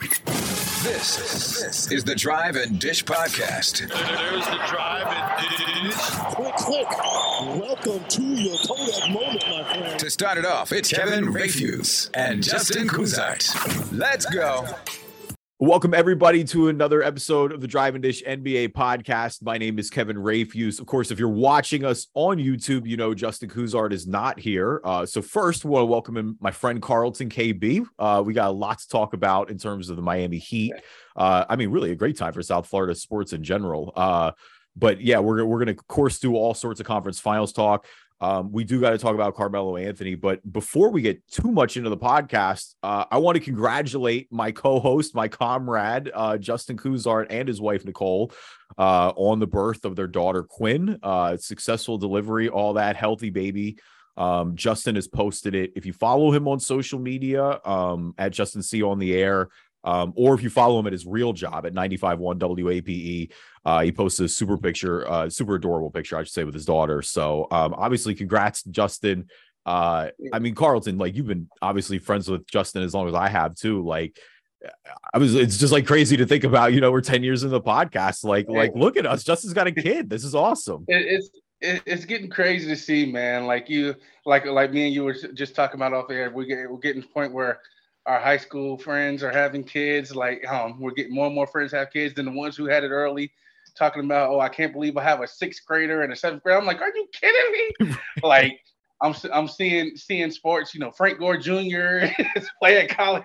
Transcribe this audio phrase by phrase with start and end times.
[0.00, 3.80] This, this is the Drive and Dish Podcast.
[3.80, 5.94] There's the drive and dish.
[6.34, 6.88] Quick, quick.
[7.60, 9.98] Welcome to your Kodak moment, my friend.
[10.00, 13.92] To start it off, it's Kevin Rafuse and Justin Cousart.
[13.92, 14.66] Let's go.
[15.62, 19.42] Welcome everybody to another episode of the Drive and Dish NBA podcast.
[19.42, 20.80] My name is Kevin Rafuse.
[20.80, 24.80] Of course, if you're watching us on YouTube, you know Justin Cousart is not here.
[24.84, 27.84] Uh, so first, want to welcome in my friend Carlton KB.
[27.98, 30.72] Uh, we got a lot to talk about in terms of the Miami Heat.
[31.14, 33.92] Uh, I mean, really a great time for South Florida sports in general.
[33.94, 34.30] Uh,
[34.76, 37.84] but yeah, we're we're going to course do all sorts of conference finals talk.
[38.20, 41.76] Um, we do got to talk about Carmelo Anthony, but before we get too much
[41.76, 47.28] into the podcast, uh, I want to congratulate my co-host, my comrade, uh, Justin Cousart,
[47.30, 48.32] and his wife Nicole
[48.78, 50.98] uh, on the birth of their daughter Quinn.
[51.02, 53.78] Uh, successful delivery, all that healthy baby.
[54.16, 55.72] Um, Justin has posted it.
[55.76, 59.48] If you follow him on social media um, at Justin C on the air,
[59.84, 63.30] um, or if you follow him at his real job at 95.1 WAPE,
[63.64, 66.64] uh, he posts a super picture, uh, super adorable picture, I should say, with his
[66.64, 67.02] daughter.
[67.02, 69.28] So um, obviously, congrats, Justin.
[69.66, 73.28] Uh, I mean, Carlton, like you've been obviously friends with Justin as long as I
[73.28, 73.84] have too.
[73.84, 74.18] Like,
[75.14, 76.72] I was, it's just like crazy to think about.
[76.72, 78.24] You know, we're ten years in the podcast.
[78.24, 79.24] Like, like look at us.
[79.24, 80.10] Justin's got a kid.
[80.10, 80.84] This is awesome.
[80.88, 81.30] It, it's
[81.62, 83.46] it's getting crazy to see, man.
[83.46, 83.94] Like you,
[84.24, 86.30] like like me and you were just talking about off air.
[86.30, 87.60] We get we're getting to the point where
[88.10, 90.14] our high school friends are having kids.
[90.14, 92.82] Like um, we're getting more and more friends have kids than the ones who had
[92.82, 93.32] it early.
[93.76, 96.58] Talking about, oh, I can't believe I have a sixth grader and a seventh grader.
[96.58, 97.52] I'm like, are you kidding
[97.88, 97.96] me?
[98.24, 98.60] like,
[99.00, 100.74] I'm I'm seeing seeing sports.
[100.74, 102.10] You know, Frank Gore Jr.
[102.34, 103.24] is playing at college.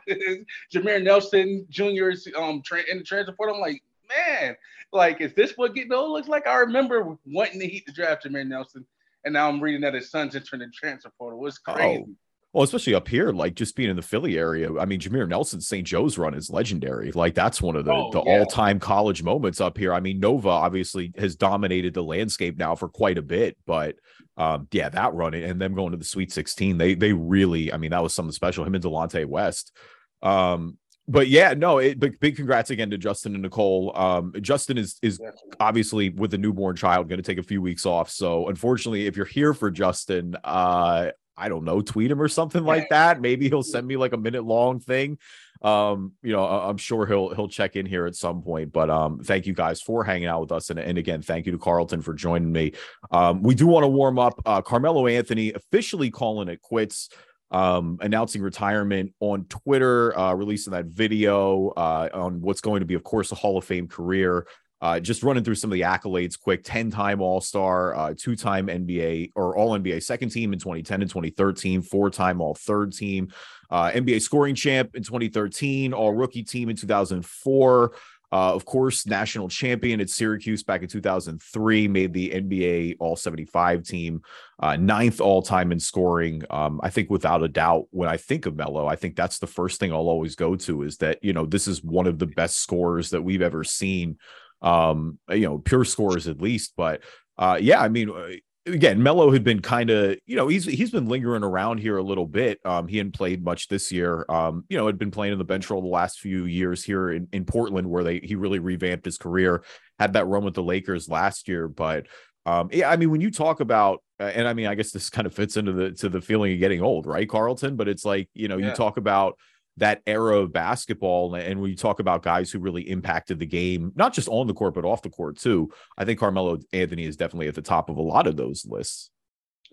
[0.74, 2.10] Jameer Nelson Jr.
[2.10, 3.56] is um tra- in the transfer portal.
[3.56, 4.56] I'm like, man,
[4.94, 6.46] like, is this what getting old looks like?
[6.46, 8.86] I remember wanting to Heat the draft Jameer Nelson,
[9.24, 11.46] and now I'm reading that his son's entering the transfer portal.
[11.48, 12.06] It's crazy.
[12.08, 12.16] Oh.
[12.56, 14.80] Well, especially up here, like just being in the Philly area.
[14.80, 15.86] I mean, Jameer Nelson's St.
[15.86, 17.12] Joe's run is legendary.
[17.12, 18.40] Like that's one of the, oh, the yeah.
[18.40, 19.94] all-time college moments up here.
[19.94, 23.98] I mean, Nova obviously has dominated the landscape now for quite a bit, but
[24.38, 27.78] um, yeah, that run and them going to the Sweet 16, they they really, I
[27.78, 28.64] mean, that was something special.
[28.64, 29.76] Him and Delonte West.
[30.22, 30.78] Um,
[31.10, 33.92] but yeah, no, it, big, big congrats again to Justin and Nicole.
[33.98, 35.20] Um, Justin is is
[35.60, 38.10] obviously with a newborn child going to take a few weeks off.
[38.10, 42.64] So unfortunately, if you're here for Justin, uh, I don't know, tweet him or something
[42.64, 43.22] like that.
[43.22, 45.18] Maybe he'll send me like a minute long thing.
[45.62, 48.72] Um, you know, I'm sure he'll he'll check in here at some point.
[48.72, 51.52] But um, thank you guys for hanging out with us, and, and again, thank you
[51.54, 52.74] to Carlton for joining me.
[53.12, 54.42] Um, we do want to warm up.
[54.46, 57.10] Uh, Carmelo Anthony officially calling it quits.
[57.52, 62.96] Um, announcing retirement on Twitter, uh, releasing that video uh, on what's going to be,
[62.96, 64.48] of course, a Hall of Fame career.
[64.86, 68.36] Uh, just running through some of the accolades quick 10 time All Star, uh, two
[68.36, 72.94] time NBA or All NBA second team in 2010 and 2013, four time All Third
[72.94, 73.34] team,
[73.72, 77.94] uh, NBA scoring champ in 2013, All Rookie team in 2004.
[78.32, 83.82] Uh, of course, national champion at Syracuse back in 2003, made the NBA All 75
[83.82, 84.22] team,
[84.60, 86.44] uh, ninth all time in scoring.
[86.52, 89.48] Um, I think without a doubt, when I think of Melo, I think that's the
[89.48, 92.28] first thing I'll always go to is that, you know, this is one of the
[92.28, 94.18] best scorers that we've ever seen
[94.62, 96.74] um, you know, pure scores at least.
[96.76, 97.02] But
[97.38, 98.30] uh, yeah, I mean, uh,
[98.66, 102.04] again, Melo had been kind of, you know, he's he's been lingering around here a
[102.04, 102.60] little bit.
[102.66, 104.26] Um, he hadn't played much this year.
[104.30, 107.12] Um, you know, had been playing in the bench role the last few years here
[107.12, 109.64] in, in Portland, where they he really revamped his career.
[110.00, 112.08] Had that run with the Lakers last year, but
[112.46, 115.10] um, yeah, I mean, when you talk about, uh, and I mean, I guess this
[115.10, 117.76] kind of fits into the to the feeling of getting old, right, Carlton?
[117.76, 118.70] But it's like, you know, yeah.
[118.70, 119.38] you talk about
[119.78, 124.14] that era of basketball and we talk about guys who really impacted the game not
[124.14, 127.48] just on the court but off the court too i think carmelo anthony is definitely
[127.48, 129.12] at the top of a lot of those lists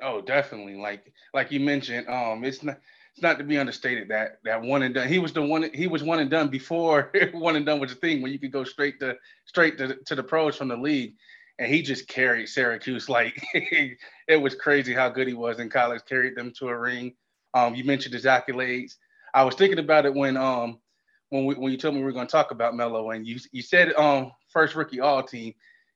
[0.02, 2.78] oh definitely like like you mentioned um it's not
[3.12, 5.06] it's not to be understated that that one and done.
[5.06, 5.70] He was the one.
[5.74, 8.52] He was one and done before one and done was a thing where you could
[8.52, 11.14] go straight to straight to, to the pros from the league,
[11.58, 16.00] and he just carried Syracuse like it was crazy how good he was in college.
[16.08, 17.14] Carried them to a ring.
[17.52, 18.94] Um, you mentioned his accolades.
[19.34, 20.78] I was thinking about it when um
[21.30, 23.38] when we, when you told me we were going to talk about Melo, and you
[23.52, 25.54] you said um first rookie all team.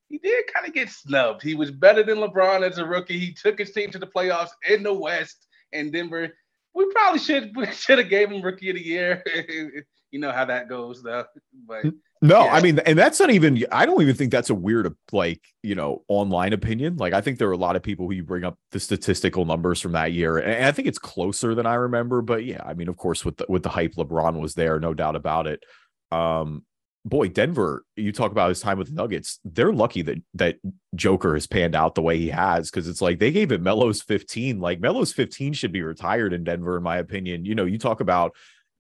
[0.09, 1.43] He did kind of get snubbed.
[1.43, 3.19] He was better than LeBron as a rookie.
[3.19, 6.33] He took his team to the playoffs in the West, and Denver
[6.77, 9.25] we probably should should have gave him rookie of the year.
[10.11, 11.25] you know how that goes though.
[11.67, 11.85] But
[12.23, 12.53] no, yeah.
[12.53, 13.65] I mean, and that's not even.
[13.71, 16.97] I don't even think that's a weird like you know online opinion.
[16.97, 19.45] Like I think there are a lot of people who you bring up the statistical
[19.45, 22.23] numbers from that year, and I think it's closer than I remember.
[22.23, 24.95] But yeah, I mean, of course, with the with the hype, LeBron was there, no
[24.95, 25.63] doubt about it.
[26.11, 26.65] Um,
[27.07, 29.39] boy, Denver, you talk about his time with the Nuggets.
[29.45, 30.57] They're lucky that that
[30.95, 34.03] Joker has panned out the way he has because it's like they gave it Melo's
[34.03, 34.59] 15.
[34.61, 37.45] Like Melo's 15 should be retired in Denver, in my opinion.
[37.45, 38.35] You know, you talk about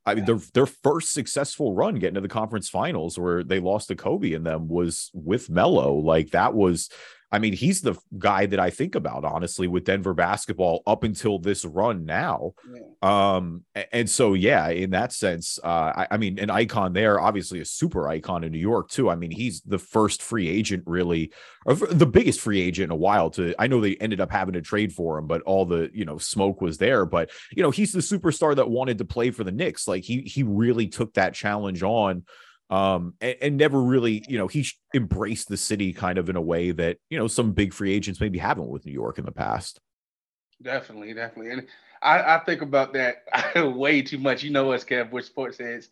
[0.06, 3.88] I mean, their their first successful run getting to the conference finals where they lost
[3.88, 5.94] to Kobe and them was with Melo.
[5.94, 6.88] Like that was
[7.32, 11.38] I mean, he's the guy that I think about honestly with Denver basketball up until
[11.38, 12.52] this run now.
[12.73, 13.34] Yeah.
[13.34, 17.61] Um, and so yeah, in that sense, uh, I, I, mean, an icon there, obviously
[17.61, 19.11] a super icon in New York too.
[19.11, 21.32] I mean, he's the first free agent, really,
[21.67, 23.31] the biggest free agent in a while.
[23.31, 26.05] To I know they ended up having to trade for him, but all the you
[26.05, 27.05] know smoke was there.
[27.05, 29.88] But you know, he's the superstar that wanted to play for the Knicks.
[29.88, 32.23] Like he he really took that challenge on
[32.71, 36.41] um and, and, never really you know he embraced the city kind of in a
[36.41, 39.33] way that you know some big free agents maybe haven't with new york in the
[39.33, 39.81] past
[40.63, 41.67] definitely definitely and
[42.03, 43.25] i, I think about that
[43.77, 45.91] way too much you know us kev which sports is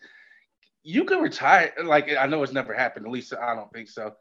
[0.82, 4.14] you can retire like i know it's never happened at least i don't think so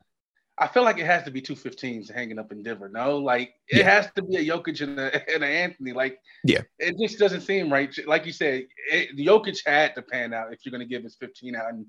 [0.57, 2.87] I feel like it has to be two 15s hanging up in Denver.
[2.87, 3.89] No, like it yeah.
[3.89, 5.93] has to be a Jokic and a, and a Anthony.
[5.93, 7.93] Like, yeah, it just doesn't seem right.
[8.05, 11.15] Like you said, it, Jokic had to pan out if you're going to give his
[11.15, 11.73] 15 out.
[11.73, 11.85] And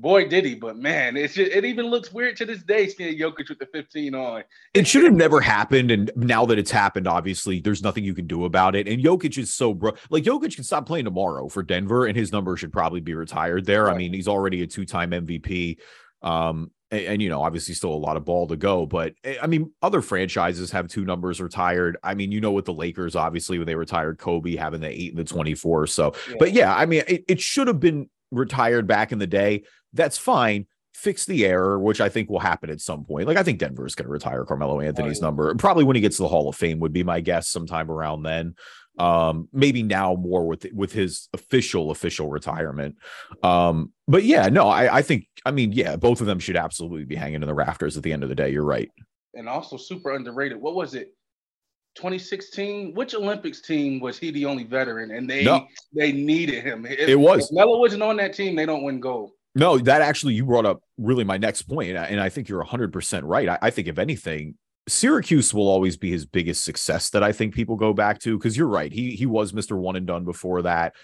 [0.00, 0.54] Boy, did he!
[0.54, 3.66] But man, it's just, it even looks weird to this day seeing Jokic with the
[3.72, 4.44] 15 on.
[4.72, 8.28] It should have never happened, and now that it's happened, obviously there's nothing you can
[8.28, 8.86] do about it.
[8.86, 12.30] And Jokic is so bro, like Jokic can stop playing tomorrow for Denver, and his
[12.30, 13.84] number should probably be retired there.
[13.84, 13.94] Right.
[13.94, 15.78] I mean, he's already a two-time MVP.
[16.22, 18.86] Um, and, and, you know, obviously still a lot of ball to go.
[18.86, 21.96] But eh, I mean, other franchises have two numbers retired.
[22.02, 25.10] I mean, you know, with the Lakers, obviously when they retired Kobe having the eight
[25.10, 25.88] and the 24.
[25.88, 26.36] So, yeah.
[26.38, 30.18] but yeah, I mean, it, it should have been retired back in the day that's
[30.18, 30.66] fine.
[30.94, 33.28] Fix the error, which I think will happen at some point.
[33.28, 35.26] Like I think Denver is going to retire Carmelo Anthony's oh, yeah.
[35.26, 37.90] number, probably when he gets to the Hall of Fame would be my guess, sometime
[37.90, 38.54] around then.
[38.98, 42.96] Um, maybe now more with with his official official retirement.
[43.44, 47.04] Um, but yeah, no, I, I think I mean, yeah, both of them should absolutely
[47.04, 48.50] be hanging in the rafters at the end of the day.
[48.50, 48.90] You're right.
[49.34, 50.60] And also super underrated.
[50.60, 51.14] What was it?
[51.98, 52.94] 2016.
[52.94, 55.10] Which Olympics team was he the only veteran?
[55.10, 55.66] And they no.
[55.94, 56.86] they needed him.
[56.86, 57.50] If, it was.
[57.50, 59.32] If Melo wasn't on that team, they don't win gold.
[59.58, 62.92] No, that actually you brought up really my next point, and I think you're 100
[62.92, 63.48] percent right.
[63.48, 64.54] I, I, think if anything,
[64.86, 68.56] Syracuse will always be his biggest success that I think people go back to because
[68.56, 68.92] you're right.
[68.92, 69.76] He he was Mr.
[69.76, 70.94] One and Done before that,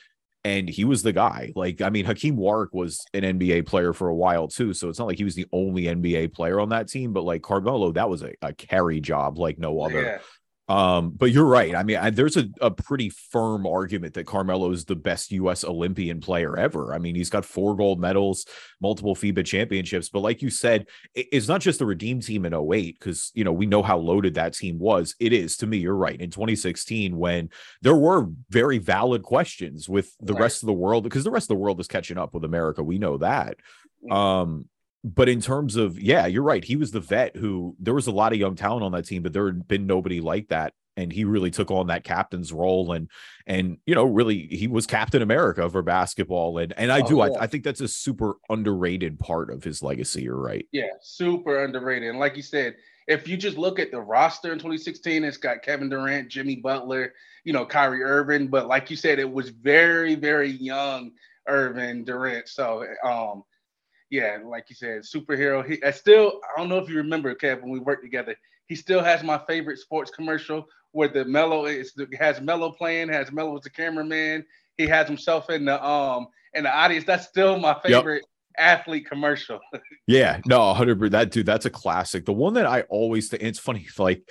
[0.44, 1.52] and he was the guy.
[1.56, 4.98] Like I mean, Hakim Warrick was an NBA player for a while too, so it's
[5.00, 7.12] not like he was the only NBA player on that team.
[7.12, 10.02] But like Carmelo, that was a, a carry job like no other.
[10.02, 10.18] Yeah.
[10.66, 11.74] Um, but you're right.
[11.74, 15.62] I mean, I, there's a, a pretty firm argument that Carmelo is the best U.S.
[15.62, 16.94] Olympian player ever.
[16.94, 18.46] I mean, he's got four gold medals,
[18.80, 20.08] multiple FIBA championships.
[20.08, 23.44] But like you said, it, it's not just the Redeem team in 08, because, you
[23.44, 25.14] know, we know how loaded that team was.
[25.20, 26.20] It is, to me, you're right.
[26.20, 27.50] In 2016, when
[27.82, 30.42] there were very valid questions with the right.
[30.42, 32.82] rest of the world, because the rest of the world is catching up with America.
[32.82, 33.58] We know that.
[34.10, 34.66] Um,
[35.04, 36.64] but in terms of yeah, you're right.
[36.64, 39.22] He was the vet who there was a lot of young talent on that team,
[39.22, 40.72] but there had been nobody like that.
[40.96, 43.10] And he really took on that captain's role and
[43.46, 46.56] and you know, really he was Captain America for basketball.
[46.58, 47.24] And and I oh, do, yeah.
[47.24, 50.22] I, I think that's a super underrated part of his legacy.
[50.22, 50.66] You're right.
[50.72, 52.08] Yeah, super underrated.
[52.08, 55.62] And like you said, if you just look at the roster in 2016, it's got
[55.62, 57.12] Kevin Durant, Jimmy Butler,
[57.44, 58.46] you know, Kyrie Irving.
[58.46, 61.10] But like you said, it was very, very young
[61.46, 62.48] Irving Durant.
[62.48, 63.42] So um
[64.10, 65.64] yeah, like you said, superhero.
[65.64, 68.36] He I still I don't know if you remember, Kev, when we worked together.
[68.66, 73.32] He still has my favorite sports commercial where the Melo is has Melo playing, has
[73.32, 74.44] Melo as the cameraman.
[74.76, 77.04] He has himself in the um in the audience.
[77.04, 78.24] That's still my favorite
[78.58, 78.80] yep.
[78.80, 79.60] athlete commercial.
[80.06, 82.24] yeah, no, hundred that dude, that's a classic.
[82.24, 84.28] The one that I always think it's funny, like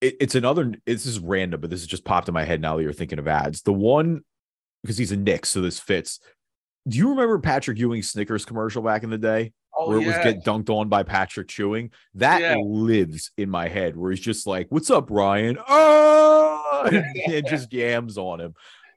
[0.00, 0.74] it, it's another.
[0.86, 3.18] This is random, but this has just popped in my head now that you're thinking
[3.18, 3.62] of ads.
[3.62, 4.22] The one
[4.82, 6.20] because he's a Knick, so this fits
[6.86, 9.52] do you remember Patrick Ewing's Snickers commercial back in the day?
[9.76, 11.90] Oh, where it was get dunked on by Patrick chewing.
[12.14, 12.56] That yeah.
[12.56, 15.58] lives in my head where he's just like, What's up, Ryan?
[15.66, 16.88] Oh
[17.26, 18.54] and just yams on him.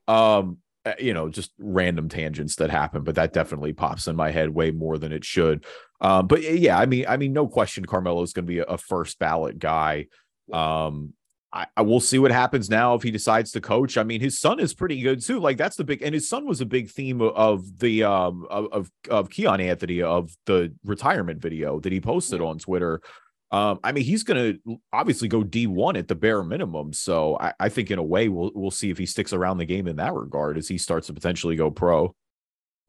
[0.07, 4.31] Um, uh, you know, just random tangents that happen, but that definitely pops in my
[4.31, 5.65] head way more than it should.
[5.99, 8.63] Um, but yeah, I mean, I mean, no question, Carmelo is going to be a,
[8.63, 10.07] a, first ballot guy.
[10.53, 11.13] Um,
[11.53, 13.97] I, I will see what happens now if he decides to coach.
[13.97, 15.39] I mean, his son is pretty good too.
[15.39, 18.67] Like that's the big, and his son was a big theme of, the um of,
[18.71, 23.01] of of Kiyan Anthony of the retirement video that he posted on Twitter.
[23.49, 26.91] Um, I mean, he's going to obviously go D1 at the bare minimum.
[26.91, 29.65] So I, I, think in a way we'll we'll see if he sticks around the
[29.65, 32.13] game in that regard as he starts to potentially go pro.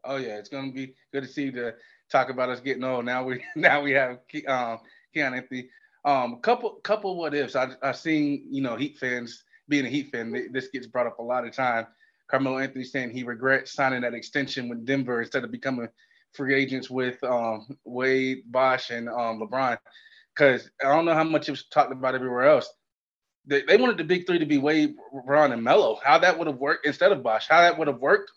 [0.02, 1.74] Oh yeah, it's going to be good to see to
[2.10, 3.04] talk about us getting old.
[3.04, 4.78] Now we now we have um,
[5.14, 5.68] Kiyan Anthony.
[6.04, 7.56] Um, couple couple what ifs.
[7.56, 10.48] I I've seen you know Heat fans being a Heat fan.
[10.52, 11.86] This gets brought up a lot of time.
[12.30, 15.88] Carmelo Anthony saying he regrets signing that extension with Denver instead of becoming
[16.32, 19.78] free agents with um, Wade, Bosh, and um, LeBron
[20.38, 22.72] because I don't know how much it was talked about everywhere else.
[23.46, 25.98] They, they wanted the big three to be Wade, Ron, and Melo.
[26.04, 28.30] How that would have worked instead of Bosh, how that would have worked,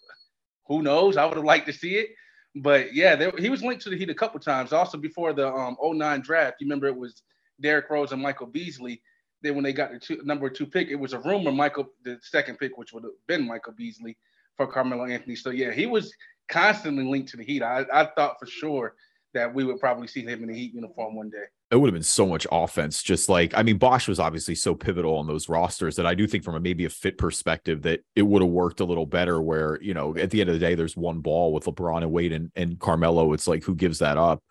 [0.67, 1.17] who knows?
[1.17, 2.09] I would have liked to see it.
[2.55, 4.73] But yeah, he was linked to the Heat a couple times.
[4.73, 7.21] Also before the um, 09 draft, you remember it was
[7.61, 9.01] Derrick Rose and Michael Beasley.
[9.41, 12.19] Then when they got the two, number two pick, it was a rumor Michael, the
[12.21, 14.17] second pick, which would have been Michael Beasley
[14.55, 15.35] for Carmelo Anthony.
[15.35, 16.13] So yeah, he was
[16.47, 17.63] constantly linked to the Heat.
[17.63, 18.95] I, I thought for sure
[19.33, 21.93] that we would probably see him in the Heat uniform one day it would have
[21.93, 23.01] been so much offense.
[23.01, 26.27] Just like, I mean, Bosh was obviously so pivotal on those rosters that I do
[26.27, 29.41] think from a maybe a fit perspective that it would have worked a little better
[29.41, 32.11] where, you know, at the end of the day, there's one ball with LeBron and
[32.11, 33.31] Wade and, and Carmelo.
[33.31, 34.43] It's like, who gives that up?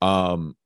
[0.00, 0.56] Um,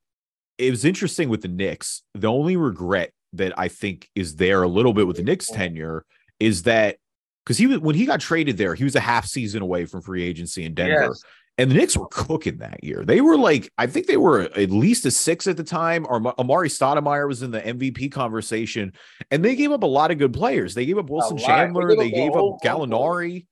[0.58, 2.02] it was interesting with the Knicks.
[2.14, 6.04] The only regret that I think is there a little bit with the Knicks tenure
[6.38, 6.96] is that
[7.44, 10.02] because he was when he got traded there, he was a half season away from
[10.02, 11.08] free agency in Denver.
[11.08, 11.22] Yes.
[11.56, 13.04] And the Knicks were cooking that year.
[13.04, 16.04] They were like, I think they were at least a six at the time.
[16.08, 18.92] Or Amar'e Stoudemire was in the MVP conversation,
[19.30, 20.74] and they gave up a lot of good players.
[20.74, 21.88] They gave up Wilson Chandler.
[21.90, 23.46] They, they gave up Gallinari.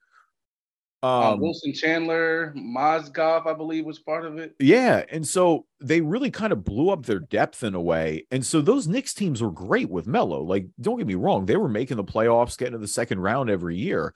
[1.02, 4.54] Um, um, Wilson Chandler, Mozgov, I believe, was part of it.
[4.60, 8.26] Yeah, and so they really kind of blew up their depth in a way.
[8.30, 10.42] And so those Knicks teams were great with Melo.
[10.42, 13.50] Like, don't get me wrong, they were making the playoffs, getting to the second round
[13.50, 14.14] every year.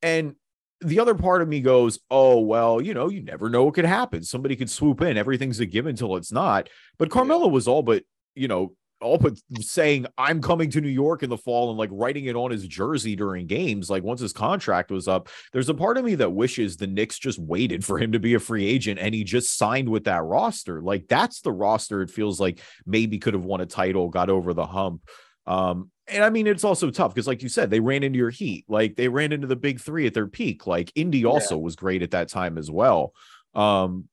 [0.00, 0.36] And
[0.80, 3.84] the other part of me goes, oh, well, you know, you never know what could
[3.84, 4.22] happen.
[4.22, 5.16] Somebody could swoop in.
[5.16, 6.68] Everything's a given until it's not.
[6.98, 11.22] But Carmelo was all but, you know, all but saying, I'm coming to New York
[11.22, 13.90] in the fall and like writing it on his jersey during games.
[13.90, 17.18] Like once his contract was up, there's a part of me that wishes the Knicks
[17.18, 20.22] just waited for him to be a free agent and he just signed with that
[20.22, 20.80] roster.
[20.80, 24.54] Like that's the roster it feels like maybe could have won a title, got over
[24.54, 25.02] the hump.
[25.46, 28.30] Um, and I mean, it's also tough because, like you said, they ran into your
[28.30, 28.64] heat.
[28.68, 30.66] Like they ran into the big three at their peak.
[30.66, 31.62] Like Indy also yeah.
[31.62, 33.12] was great at that time as well.
[33.54, 34.08] Um,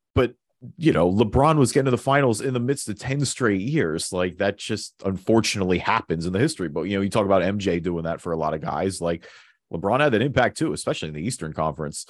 [0.78, 4.12] you know, LeBron was getting to the finals in the midst of 10 straight years.
[4.12, 6.68] Like that just unfortunately happens in the history.
[6.68, 9.00] But you know, you talk about MJ doing that for a lot of guys.
[9.00, 9.28] Like
[9.72, 12.06] LeBron had that impact too, especially in the Eastern Conference.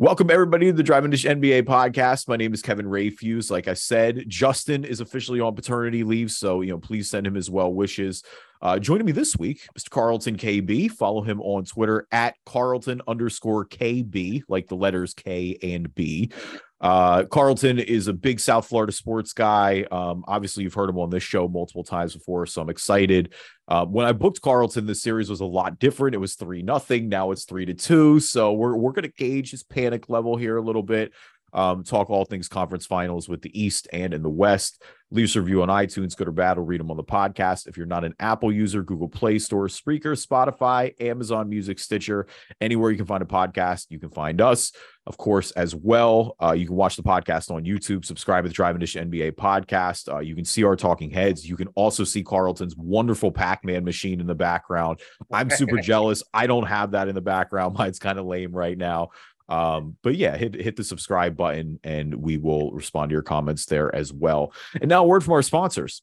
[0.00, 2.28] Welcome everybody to the Drive and Dish NBA podcast.
[2.28, 3.50] My name is Kevin Rafuse.
[3.50, 7.34] Like I said, Justin is officially on paternity leave, so you know, please send him
[7.34, 8.22] his well wishes.
[8.62, 9.90] Uh, joining me this week, Mr.
[9.90, 10.88] Carlton KB.
[10.88, 16.30] Follow him on Twitter at Carlton underscore KB, like the letters K and B.
[16.80, 19.84] Uh, Carlton is a big South Florida sports guy.
[19.90, 23.34] Um, obviously, you've heard him on this show multiple times before, so I'm excited.
[23.66, 26.14] Uh, when I booked Carlton, the series was a lot different.
[26.14, 27.08] It was three nothing.
[27.08, 28.20] Now it's three to two.
[28.20, 31.12] So we're we're gonna gauge his panic level here a little bit
[31.52, 34.82] um, talk all things conference finals with the East and in the West.
[35.10, 36.58] Leave us a review on iTunes, good or bad.
[36.58, 37.66] We'll read them on the podcast.
[37.66, 42.26] If you're not an Apple user, Google Play Store, Spreaker, Spotify, Amazon Music, Stitcher,
[42.60, 44.72] anywhere you can find a podcast, you can find us.
[45.06, 48.04] Of course, as well, uh, you can watch the podcast on YouTube.
[48.04, 50.12] Subscribe to the Drive and Dish NBA podcast.
[50.12, 51.48] Uh, you can see our talking heads.
[51.48, 55.00] You can also see Carlton's wonderful Pac-Man machine in the background.
[55.32, 56.22] I'm super jealous.
[56.34, 57.74] I don't have that in the background.
[57.78, 59.08] Mine's kind of lame right now.
[59.48, 63.66] Um, but yeah, hit hit the subscribe button and we will respond to your comments
[63.66, 64.52] there as well.
[64.80, 66.02] And now a word from our sponsors.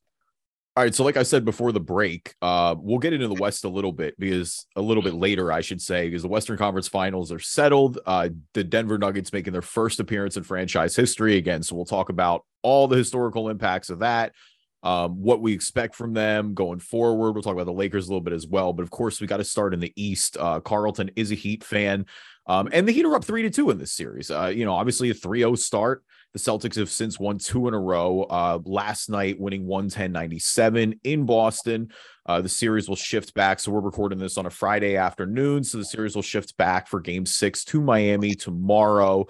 [0.78, 3.64] All right, so like I said before the break, uh, we'll get into the West
[3.64, 6.90] a little bit because a little bit later, I should say, because the Western Conference
[6.90, 7.98] Finals are settled.
[8.06, 12.10] Uh, the Denver Nuggets making their first appearance in franchise history again, so we'll talk
[12.10, 14.34] about all the historical impacts of that,
[14.86, 17.32] um, what we expect from them going forward.
[17.32, 19.38] We'll talk about the Lakers a little bit as well, but of course, we got
[19.38, 20.38] to start in the East.
[20.40, 22.06] Uh, Carlton is a Heat fan.
[22.46, 24.30] Um, and the Heat are up three to two in this series.
[24.30, 26.04] Uh, you know, obviously a 3-0 start.
[26.34, 28.24] The Celtics have since won two in a row.
[28.24, 31.90] Uh, last night, winning 110-97 in Boston.
[32.28, 33.60] Uh, the series will shift back.
[33.60, 35.64] So we're recording this on a Friday afternoon.
[35.64, 39.26] So the series will shift back for game six to Miami tomorrow.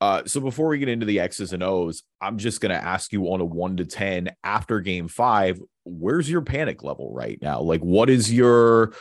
[0.00, 3.12] Uh, so before we get into the X's and O's, I'm just going to ask
[3.12, 7.60] you on a one to 10 after game five, where's your panic level right now?
[7.60, 8.92] Like, what is your,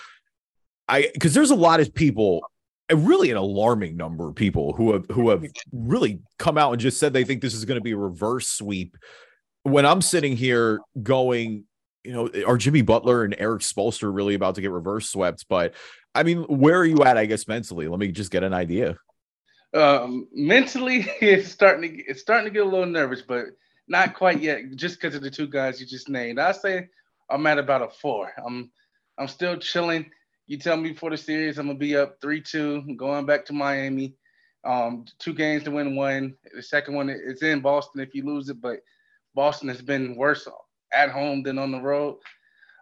[0.88, 2.46] I, because there's a lot of people
[2.94, 7.00] really an alarming number of people who have who have really come out and just
[7.00, 8.96] said they think this is going to be a reverse sweep.
[9.64, 11.64] When I'm sitting here going,
[12.04, 15.46] you know, are Jimmy Butler and Erik Spoelstra really about to get reverse swept?
[15.50, 15.74] But
[16.14, 17.18] I mean, where are you at?
[17.18, 17.88] I guess mentally.
[17.88, 18.98] Let me just get an idea.
[19.76, 23.48] Um, mentally, it's starting to it's starting to get a little nervous, but
[23.88, 24.62] not quite yet.
[24.76, 26.90] Just because of the two guys you just named, I say
[27.30, 28.32] I'm at about a four.
[28.46, 28.72] I'm
[29.20, 30.12] I'm still chilling.
[30.48, 33.54] You tell me before the series, I'm gonna be up three two, going back to
[33.54, 34.16] Miami.
[34.66, 36.36] Um, two games to win one.
[36.56, 38.80] The second one is in Boston if you lose it, but
[39.36, 40.48] Boston has been worse
[40.94, 42.18] at home than on the road.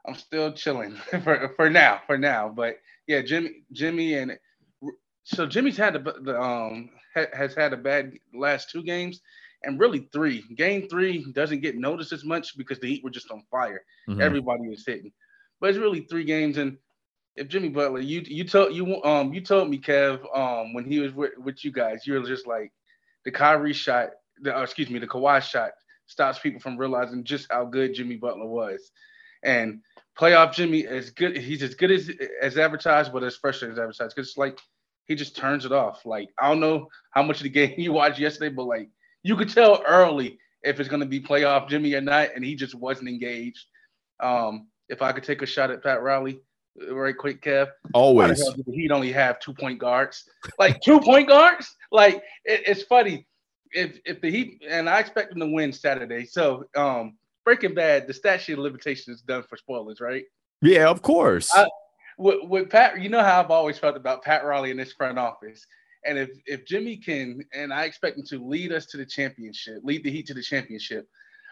[0.08, 2.50] I'm still chilling for, for now, for now.
[2.50, 4.38] But yeah, Jimmy, Jimmy, and
[5.24, 9.22] so Jimmy's had the, the um ha, has had a bad last two games,
[9.64, 10.44] and really three.
[10.56, 13.84] Game three doesn't get noticed as much because the Heat were just on fire.
[14.10, 14.22] Mm-hmm.
[14.22, 15.12] Everybody was hitting,
[15.60, 16.78] but it's really three games, and
[17.36, 21.00] if Jimmy Butler, you you told you um you told me Kev um when he
[21.00, 22.72] was with, with you guys, you were just like
[23.26, 24.12] the Kyrie shot,
[24.42, 25.72] the uh, excuse me, the Kawhi shot
[26.06, 28.92] stops people from realizing just how good Jimmy Butler was,
[29.44, 29.80] and
[30.20, 31.38] playoff Jimmy is good.
[31.38, 32.12] He's as good as
[32.42, 34.60] as advertised, but as frustrating as advertised because it's like
[35.08, 36.06] he just turns it off.
[36.06, 38.90] Like I don't know how much of the game you watched yesterday, but like
[39.24, 42.76] you could tell early if it's gonna be playoff Jimmy or not, and he just
[42.76, 43.66] wasn't engaged.
[44.20, 46.40] Um, if I could take a shot at Pat Riley
[46.90, 47.70] right quick, Kev.
[47.94, 48.44] Always.
[48.72, 50.24] He'd only have two point guards.
[50.60, 51.76] Like two point guards?
[51.92, 53.28] Like it, it's funny.
[53.72, 56.26] If if the Heat and I expect them to win Saturday.
[56.26, 60.24] So um Breaking Bad, the statute of limitation is done for spoilers, right?
[60.62, 61.52] Yeah, of course.
[61.54, 61.68] I,
[62.18, 65.18] with, with Pat, you know how I've always felt about Pat Riley in this front
[65.18, 65.66] office.
[66.06, 69.80] And if if Jimmy can, and I expect him to lead us to the championship,
[69.84, 71.08] lead the Heat to the championship.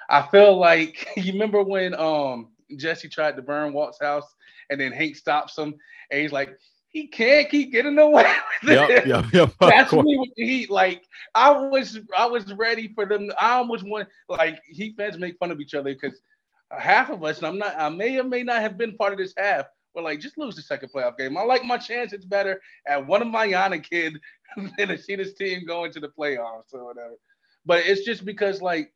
[0.09, 4.35] I feel like you remember when um Jesse tried to burn Walt's house
[4.69, 5.75] and then Hank stops him
[6.09, 6.57] and he's like,
[6.89, 8.23] he can't keep getting away
[8.63, 9.07] with it.
[9.07, 10.69] Yep, yep, yep, That's me with the Heat.
[10.69, 11.03] Like
[11.33, 13.31] I was, I was ready for them.
[13.39, 16.19] I almost want like Heat fans make fun of each other because
[16.77, 19.19] half of us, and I'm not, I may or may not have been part of
[19.19, 19.65] this half.
[19.93, 21.37] But like, just lose the second playoff game.
[21.37, 24.17] I like my chances better at one of my Yana kid
[24.77, 27.15] than to see this team going to the playoffs or whatever.
[27.65, 28.93] But it's just because like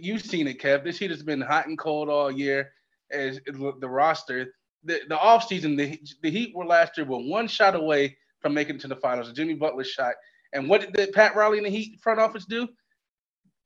[0.00, 0.84] you've seen it, Kev.
[0.84, 2.72] This heat has been hot and cold all year.
[3.10, 7.74] As the roster, the, the offseason, the, the Heat were last year were one shot
[7.74, 9.32] away from making it to the finals.
[9.32, 10.14] Jimmy Butler shot.
[10.52, 12.68] And what did Pat Riley and the Heat front office do?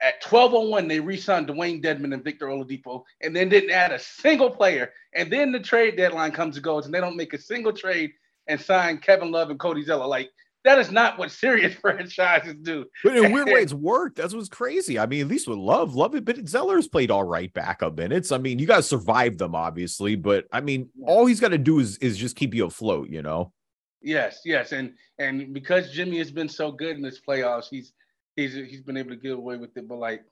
[0.01, 4.51] At 12:01, they re-signed Dewayne Dedmon and Victor Oladipo, and then didn't add a single
[4.51, 4.93] player.
[5.13, 8.13] And then the trade deadline comes and goes, and they don't make a single trade
[8.47, 10.07] and sign Kevin Love and Cody Zeller.
[10.07, 10.31] Like
[10.65, 12.85] that is not what serious franchises do.
[13.03, 14.17] But in weird ways, worked.
[14.17, 14.99] That's what's crazy.
[14.99, 18.33] I mean, at least with Love, Love it, but Zeller's played all right backup minutes.
[18.33, 21.79] I mean, you guys survived them, obviously, but I mean, all he's got to do
[21.81, 23.53] is is just keep you afloat, you know.
[24.01, 27.93] Yes, yes, and and because Jimmy has been so good in this playoffs, he's
[28.39, 29.89] he's he's been able to get away with it.
[29.89, 30.25] But like,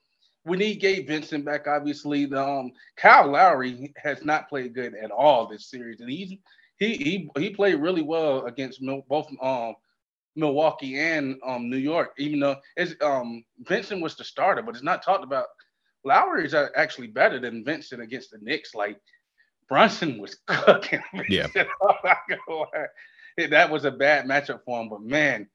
[0.44, 1.66] we need Gabe Vincent back.
[1.66, 6.34] Obviously, the um Kyle Lowry has not played good at all this series, and he's
[6.78, 9.74] he he he played really well against both um
[10.36, 14.84] Milwaukee and um, New York, even though it's, um, Vincent was the starter, but it's
[14.84, 15.46] not talked about.
[16.04, 18.74] Lowry is actually better than Vincent against the Knicks.
[18.74, 19.00] Like
[19.68, 21.02] Brunson was cooking.
[21.28, 21.48] Yeah.
[23.48, 25.48] that was a bad matchup for him, but man,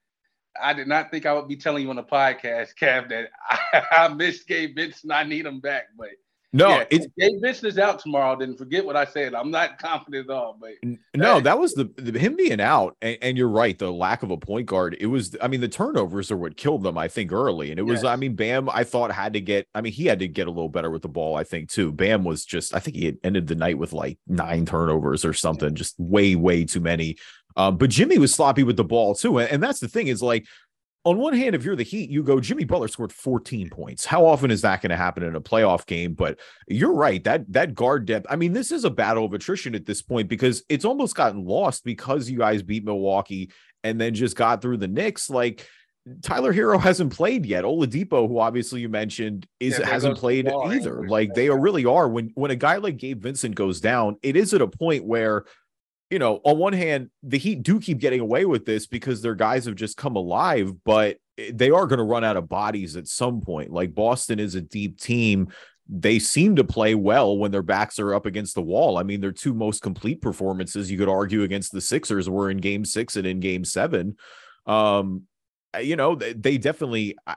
[0.61, 3.83] I did not think I would be telling you on the podcast, Kev, that I,
[3.91, 5.11] I missed Gabe Vincent.
[5.11, 6.09] I need him back, but
[6.53, 8.37] no, yeah, it's Gabe Vincent is out tomorrow.
[8.37, 9.33] Then forget what I said.
[9.33, 10.57] I'm not confident at all.
[10.59, 10.71] But
[11.15, 13.77] no, that was the, the him being out, and, and, you're right.
[13.77, 14.97] The lack of a point guard.
[14.99, 15.35] It was.
[15.41, 16.97] I mean, the turnovers are what killed them.
[16.97, 18.03] I think early, and it was.
[18.03, 18.11] Yes.
[18.11, 18.69] I mean, Bam.
[18.69, 19.65] I thought had to get.
[19.73, 21.37] I mean, he had to get a little better with the ball.
[21.37, 21.91] I think too.
[21.93, 22.75] Bam was just.
[22.75, 25.73] I think he had ended the night with like nine turnovers or something.
[25.73, 27.15] Just way, way too many.
[27.55, 30.45] Um, but Jimmy was sloppy with the ball too, and, that's the thing is like
[31.03, 34.05] on one hand, if you're the Heat, you go, Jimmy Butler scored 14 points.
[34.05, 36.13] How often is that going to happen in a playoff game?
[36.13, 37.23] But you're right.
[37.23, 38.27] That that guard depth.
[38.29, 41.43] I mean, this is a battle of attrition at this point because it's almost gotten
[41.45, 43.51] lost because you guys beat Milwaukee
[43.83, 45.27] and then just got through the Knicks.
[45.29, 45.65] Like
[46.21, 47.63] Tyler Herro hasn't played yet.
[47.63, 51.07] Oladipo, who obviously you mentioned, is yeah, hasn't played either.
[51.07, 52.07] Like they really are.
[52.07, 55.45] When when a guy like Gabe Vincent goes down, it is at a point where
[56.11, 59.33] you know, on one hand, the Heat do keep getting away with this because their
[59.33, 61.17] guys have just come alive, but
[61.51, 63.71] they are going to run out of bodies at some point.
[63.71, 65.47] Like Boston is a deep team.
[65.87, 68.97] They seem to play well when their backs are up against the wall.
[68.97, 72.57] I mean, their two most complete performances, you could argue, against the Sixers were in
[72.57, 74.17] game six and in game seven.
[74.65, 75.23] Um,
[75.81, 77.15] you know, they, they definitely.
[77.25, 77.35] I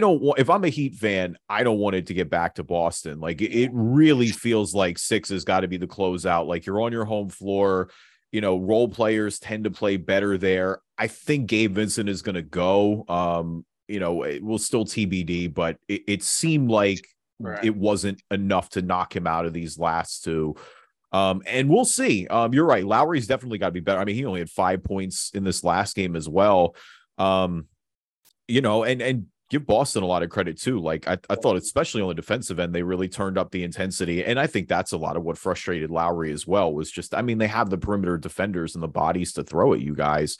[0.00, 2.64] don't want if I'm a Heat fan, I don't want it to get back to
[2.64, 3.20] Boston.
[3.20, 6.48] Like it, really feels like six has got to be the closeout.
[6.48, 7.90] Like you're on your home floor.
[8.32, 10.80] You know, role players tend to play better there.
[10.98, 13.04] I think Gabe Vincent is going to go.
[13.08, 17.06] Um, you know, it will still TBD, but it, it seemed like
[17.38, 17.64] right.
[17.64, 20.56] it wasn't enough to knock him out of these last two.
[21.12, 22.26] Um, and we'll see.
[22.26, 22.84] Um, you're right.
[22.84, 24.00] Lowry's definitely got to be better.
[24.00, 26.74] I mean, he only had five points in this last game as well.
[27.18, 27.68] Um,
[28.48, 30.80] you know, and and give Boston a lot of credit too.
[30.80, 34.24] Like I, I thought, especially on the defensive end, they really turned up the intensity.
[34.24, 37.22] And I think that's a lot of what frustrated Lowry as well, was just, I
[37.22, 40.38] mean, they have the perimeter defenders and the bodies to throw at you guys.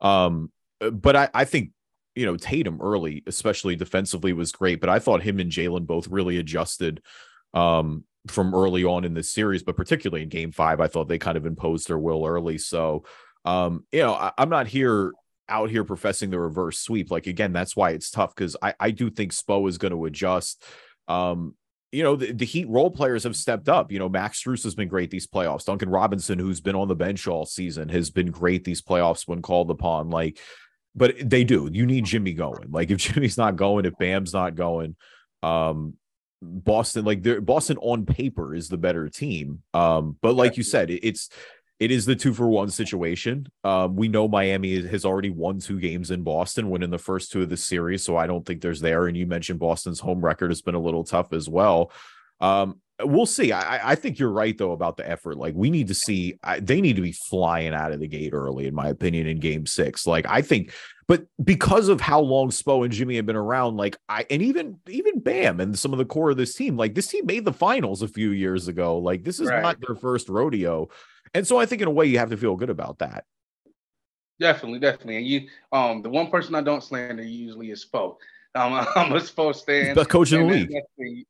[0.00, 0.50] Um,
[0.90, 1.72] but I, I think
[2.16, 6.08] you know, Tatum early, especially defensively, was great, but I thought him and Jaylen both
[6.08, 7.02] really adjusted
[7.52, 11.18] um, from early on in this series, but particularly in game five, I thought they
[11.18, 12.56] kind of imposed their will early.
[12.56, 13.04] So,
[13.44, 15.12] um, you know, I, am not here
[15.48, 17.10] out here professing the reverse sweep.
[17.10, 20.04] Like, again, that's why it's tough because I, I do think Spo is going to
[20.04, 20.64] adjust.
[21.08, 21.54] Um,
[21.92, 23.92] you know, the, the, Heat role players have stepped up.
[23.92, 25.64] You know, Max Strus has been great these playoffs.
[25.64, 29.40] Duncan Robinson, who's been on the bench all season, has been great these playoffs when
[29.40, 30.10] called upon.
[30.10, 30.38] Like,
[30.94, 31.68] but they do.
[31.72, 32.70] You need Jimmy going.
[32.70, 34.96] Like if Jimmy's not going, if Bam's not going,
[35.42, 35.94] um,
[36.42, 39.62] Boston, like Boston on paper is the better team.
[39.72, 41.30] Um, but like you said, it, it's
[41.78, 43.46] it is the two for one situation.
[43.62, 47.42] Um, we know Miami has already won two games in Boston, winning the first two
[47.42, 48.02] of the series.
[48.02, 49.06] So I don't think there's there.
[49.06, 51.92] And you mentioned Boston's home record has been a little tough as well.
[52.40, 53.52] Um, we'll see.
[53.52, 55.36] I, I think you're right though about the effort.
[55.36, 56.38] Like we need to see.
[56.42, 59.38] I, they need to be flying out of the gate early, in my opinion, in
[59.38, 60.06] Game Six.
[60.06, 60.72] Like I think,
[61.06, 64.78] but because of how long Spo and Jimmy have been around, like I and even
[64.88, 67.52] even Bam and some of the core of this team, like this team made the
[67.52, 68.98] finals a few years ago.
[68.98, 69.62] Like this is right.
[69.62, 70.88] not their first rodeo,
[71.36, 73.24] and so I think in a way you have to feel good about that.
[74.38, 75.16] Definitely, definitely.
[75.16, 78.16] And you, um, the one person I don't slander usually is Spo.
[78.54, 79.96] Um, I'm a Spo stand.
[79.96, 80.66] The coach in the
[80.98, 81.26] league.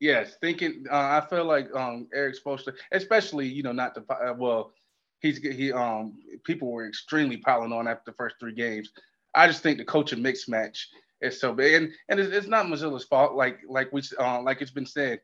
[0.00, 0.84] Yes, thinking.
[0.90, 4.72] Uh, I feel like um, Eric's supposed especially you know, not to uh, well,
[5.20, 6.14] he's he um
[6.44, 8.90] people were extremely piling on after the first three games.
[9.34, 10.88] I just think the coaching mix match
[11.20, 13.34] is so big, and and it's, it's not Mazzulla's fault.
[13.34, 15.20] Like like we uh, like it's been said,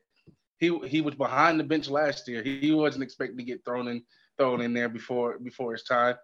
[0.57, 2.41] he he was behind the bench last year.
[2.41, 4.03] He, he wasn't expecting to get thrown in
[4.37, 6.15] thrown in there before before his time.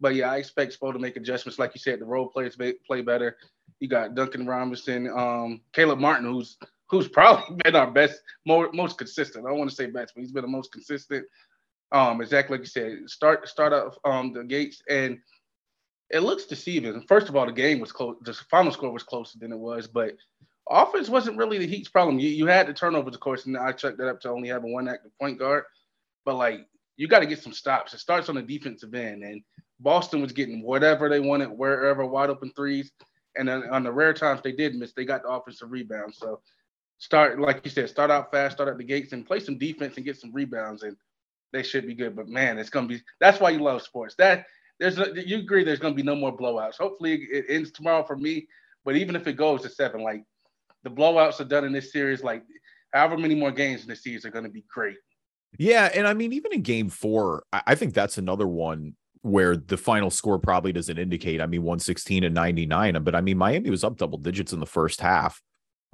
[0.00, 1.58] But yeah, I expect Spo to make adjustments.
[1.58, 3.36] Like you said, the role players play better.
[3.78, 8.98] You got Duncan Robinson, um, Caleb Martin, who's who's probably been our best, more, most
[8.98, 9.46] consistent.
[9.46, 11.24] I don't want to say best, but he's been the most consistent.
[11.92, 15.18] Um, exactly like you said, start start off um the gates, and
[16.10, 17.04] it looks deceiving.
[17.08, 18.16] First of all, the game was close.
[18.22, 20.14] The final score was closer than it was, but
[20.68, 22.18] offense wasn't really the Heat's problem.
[22.18, 24.72] You you had the turnovers, of course, and I checked that up to only having
[24.72, 25.64] one active point guard,
[26.24, 26.66] but like
[27.02, 27.92] you got to get some stops.
[27.94, 29.42] It starts on the defensive end, and
[29.80, 32.92] Boston was getting whatever they wanted, wherever wide open threes,
[33.36, 36.14] and then on the rare times they did miss, they got the offensive rebound.
[36.14, 36.40] So
[36.98, 39.96] start like you said, start out fast, start at the gates, and play some defense
[39.96, 40.96] and get some rebounds, and
[41.52, 42.14] they should be good.
[42.14, 44.14] But man, it's gonna be that's why you love sports.
[44.14, 44.46] That
[44.78, 46.76] there's you agree there's gonna be no more blowouts.
[46.76, 48.46] Hopefully it ends tomorrow for me.
[48.84, 50.22] But even if it goes to seven, like
[50.84, 52.44] the blowouts are done in this series, like
[52.92, 54.98] however many more games in this series are gonna be great.
[55.58, 59.76] Yeah, and I mean, even in game four, I think that's another one where the
[59.76, 61.40] final score probably doesn't indicate.
[61.40, 64.66] I mean, 116 and 99, but I mean, Miami was up double digits in the
[64.66, 65.40] first half.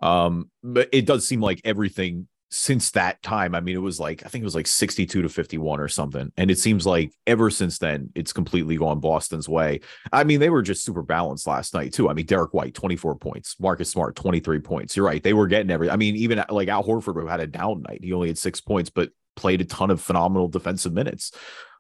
[0.01, 4.25] Um, but it does seem like everything since that time, I mean, it was like
[4.25, 6.33] I think it was like 62 to 51 or something.
[6.37, 9.81] And it seems like ever since then, it's completely gone Boston's way.
[10.13, 12.09] I mean, they were just super balanced last night, too.
[12.09, 14.97] I mean, Derrick White, 24 points, Marcus Smart, 23 points.
[14.97, 15.23] You're right.
[15.23, 18.01] They were getting every I mean, even like Al Horford had a down night.
[18.03, 21.33] He only had six points, but played a ton of phenomenal defensive minutes.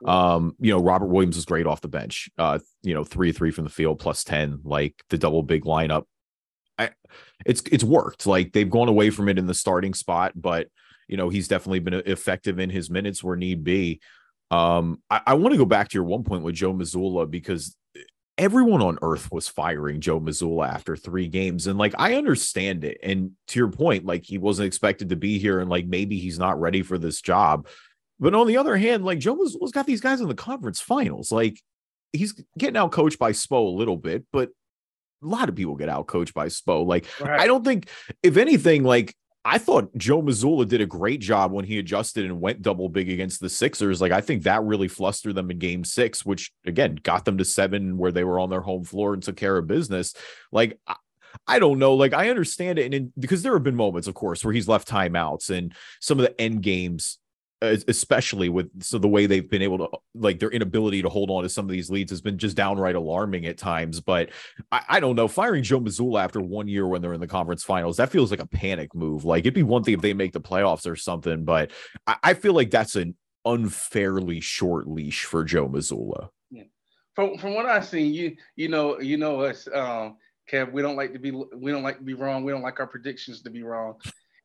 [0.05, 2.31] Um, you know, Robert Williams was great off the bench.
[2.39, 6.05] Uh, you know, three three from the field plus 10, like the double big lineup
[6.79, 6.91] I,
[7.45, 8.27] it's it's worked.
[8.27, 10.69] Like they've gone away from it in the starting spot, but
[11.09, 14.01] you know he's definitely been effective in his minutes where need be.
[14.51, 17.77] Um, I, I want to go back to your one point with Joe Mazzulla because
[18.39, 22.99] everyone on earth was firing Joe Mazzulla after three games, and like I understand it.
[23.03, 26.39] And to your point, like he wasn't expected to be here, and like maybe he's
[26.39, 27.67] not ready for this job.
[28.21, 31.31] But on the other hand, like Joe Mazzulla's got these guys in the conference finals.
[31.31, 31.61] Like
[32.13, 34.51] he's getting out coached by Spo a little bit, but
[35.23, 36.87] a lot of people get out coached by Spo.
[36.87, 37.41] Like, right.
[37.41, 37.89] I don't think,
[38.23, 42.41] if anything, like I thought Joe Mazzulla did a great job when he adjusted and
[42.41, 44.01] went double big against the Sixers.
[44.01, 47.45] Like, I think that really flustered them in game six, which again got them to
[47.45, 50.15] seven where they were on their home floor and took care of business.
[50.53, 50.97] Like, I,
[51.47, 51.95] I don't know.
[51.95, 52.87] Like, I understand it.
[52.87, 56.19] And in, because there have been moments, of course, where he's left timeouts and some
[56.19, 57.19] of the end games
[57.61, 61.43] especially with so the way they've been able to like their inability to hold on
[61.43, 64.01] to some of these leads has been just downright alarming at times.
[64.01, 64.31] But
[64.71, 67.65] I, I don't know, firing Joe Mazzulla after one year when they're in the conference
[67.65, 69.25] finals, that feels like a panic move.
[69.25, 71.73] Like it'd be one thing if they make the playoffs or something, but
[72.07, 76.29] I, I feel like that's an unfairly short leash for Joe Mazzulla.
[76.51, 76.65] Yeah.
[77.15, 80.17] from from what I've seen, you you know you know us, um,
[80.51, 80.73] Kev.
[80.73, 82.45] We don't like to be we don't like to be wrong.
[82.45, 83.97] We don't like our predictions to be wrong.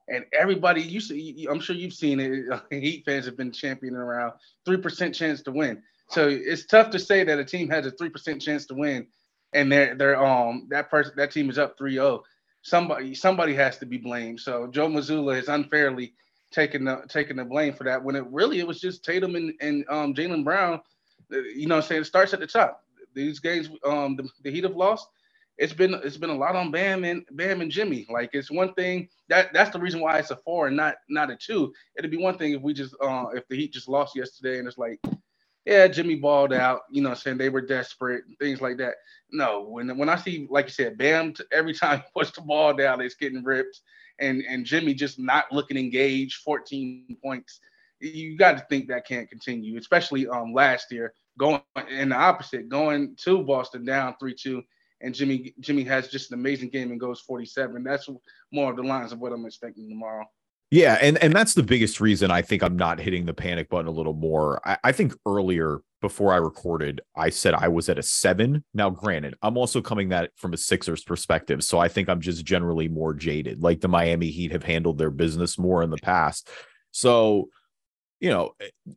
[0.10, 2.62] And everybody, you see, I'm sure you've seen it.
[2.72, 4.34] Heat fans have been championing around
[4.66, 5.82] three percent chance to win.
[6.10, 9.08] So it's tough to say that a team has a three percent chance to win,
[9.54, 12.22] and they're they're um that person that team is up 3-0.
[12.62, 14.40] Somebody somebody has to be blamed.
[14.40, 16.14] So Joe Mazzulla is unfairly
[16.52, 19.54] taking the taking the blame for that when it really it was just Tatum and,
[19.62, 20.82] and um Jaylen Brown.
[21.34, 22.84] Uh, you know, I'm saying it starts at the top.
[23.16, 25.08] These games, um, the, the Heat have lost.
[25.58, 28.08] It's been it's been a lot on Bam and Bam and Jimmy.
[28.10, 31.32] Like it's one thing that that's the reason why it's a four and not not
[31.32, 31.74] a two.
[31.98, 34.68] It'd be one thing if we just uh if the Heat just lost yesterday and
[34.68, 35.00] it's like
[35.66, 38.96] yeah, Jimmy balled out, you know, saying they were desperate, and things like that.
[39.32, 42.74] No, when when I see, like you said, Bam, every time he puts the ball
[42.74, 43.80] down, it's getting ripped,
[44.20, 47.60] and and Jimmy just not looking engaged, 14 points.
[48.00, 52.68] You got to think that can't continue, especially um last year going in the opposite,
[52.68, 54.64] going to Boston down three two,
[55.04, 57.84] and Jimmy Jimmy has just an amazing game and goes 47.
[57.84, 58.10] That's
[58.52, 60.26] more of the lines of what I'm expecting tomorrow.
[60.72, 63.86] Yeah, and and that's the biggest reason I think I'm not hitting the panic button
[63.86, 64.60] a little more.
[64.68, 68.64] I, I, think earlier before I recorded, I said I was at a seven.
[68.74, 72.44] Now, granted, I'm also coming that from a Sixers perspective, so I think I'm just
[72.44, 73.62] generally more jaded.
[73.62, 76.50] Like the Miami Heat have handled their business more in the past,
[76.90, 77.50] so
[78.24, 78.56] you know,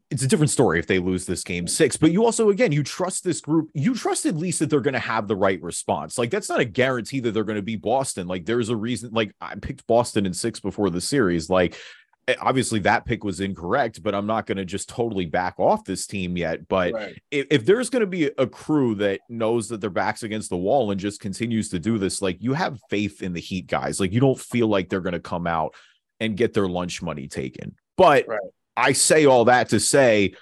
[0.09, 2.85] it's a different story if they lose this game six, but you also, again, you
[2.85, 3.69] trust this group.
[3.75, 6.17] You trust at least that they're going to have the right response.
[6.17, 8.29] Like, that's not a guarantee that they're going to be Boston.
[8.29, 11.51] Like, there's a reason, like, I picked Boston in six before the series.
[11.51, 11.77] Like,
[12.29, 15.85] eh, obviously that pick was incorrect, but I'm not going to just totally back off
[15.85, 16.69] this team yet.
[16.69, 17.21] But right.
[17.33, 20.57] if, if there's going to be a crew that knows that their back's against the
[20.57, 23.99] wall and just continues to do this, like, you have faith in the Heat guys.
[23.99, 25.75] Like, you don't feel like they're going to come out
[26.21, 27.75] and get their lunch money taken.
[27.97, 28.39] But right
[28.77, 30.35] I say all that to say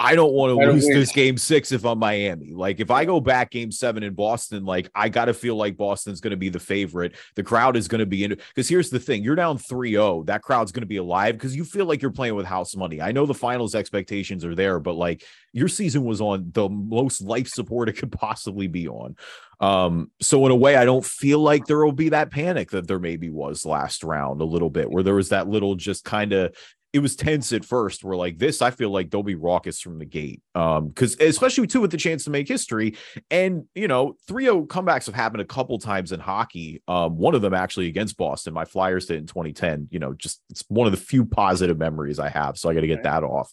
[0.00, 2.52] I don't want to lose this game six if I'm Miami.
[2.52, 5.76] Like if I go back game seven in Boston, like I got to feel like
[5.76, 7.14] Boston's going to be the favorite.
[7.36, 10.24] The crowd is going to be in because here's the thing you're down 3 0.
[10.24, 13.00] That crowd's going to be alive because you feel like you're playing with house money.
[13.00, 17.22] I know the finals expectations are there, but like your season was on the most
[17.22, 19.14] life support it could possibly be on.
[19.60, 22.88] Um, so in a way, I don't feel like there will be that panic that
[22.88, 26.32] there maybe was last round a little bit where there was that little just kind
[26.32, 26.54] of
[26.94, 28.04] it was tense at first.
[28.04, 28.62] We're like this.
[28.62, 30.40] I feel like they'll be raucous from the gate.
[30.54, 32.96] Um, because especially too with the chance to make history.
[33.32, 36.84] And you know, 3-0 comebacks have happened a couple times in hockey.
[36.86, 38.54] Um, one of them actually against Boston.
[38.54, 39.88] My Flyers did in 2010.
[39.90, 42.56] You know, just it's one of the few positive memories I have.
[42.58, 43.52] So I got to get that off.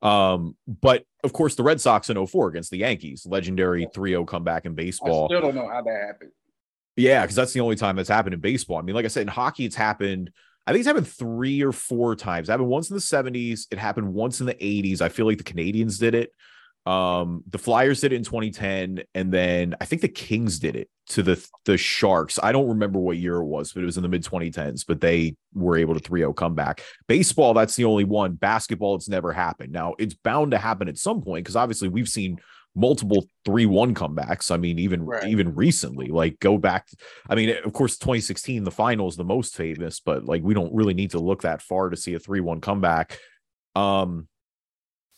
[0.00, 4.64] Um, but of course, the Red Sox in 04 against the Yankees, legendary 3-0 comeback
[4.64, 5.24] in baseball.
[5.24, 6.30] I still don't know how that happened.
[6.96, 8.78] Yeah, because that's the only time that's happened in baseball.
[8.78, 10.30] I mean, like I said, in hockey, it's happened
[10.68, 12.50] I think it's happened three or four times.
[12.50, 13.68] It happened once in the 70s.
[13.70, 15.00] It happened once in the 80s.
[15.00, 16.30] I feel like the Canadiens did it.
[16.84, 20.90] Um, the Flyers did it in 2010, and then I think the Kings did it
[21.08, 22.38] to the the Sharks.
[22.42, 24.84] I don't remember what year it was, but it was in the mid 2010s.
[24.86, 26.82] But they were able to 3-0 come back.
[27.06, 28.34] Baseball, that's the only one.
[28.34, 29.72] Basketball, it's never happened.
[29.72, 32.40] Now it's bound to happen at some point because obviously we've seen
[32.78, 34.50] multiple 3-1 comebacks.
[34.50, 35.28] I mean, even right.
[35.28, 36.88] even recently, like go back.
[37.28, 40.74] I mean, of course, 2016, the final is the most famous, but like we don't
[40.74, 43.18] really need to look that far to see a 3-1 comeback.
[43.74, 44.28] Um,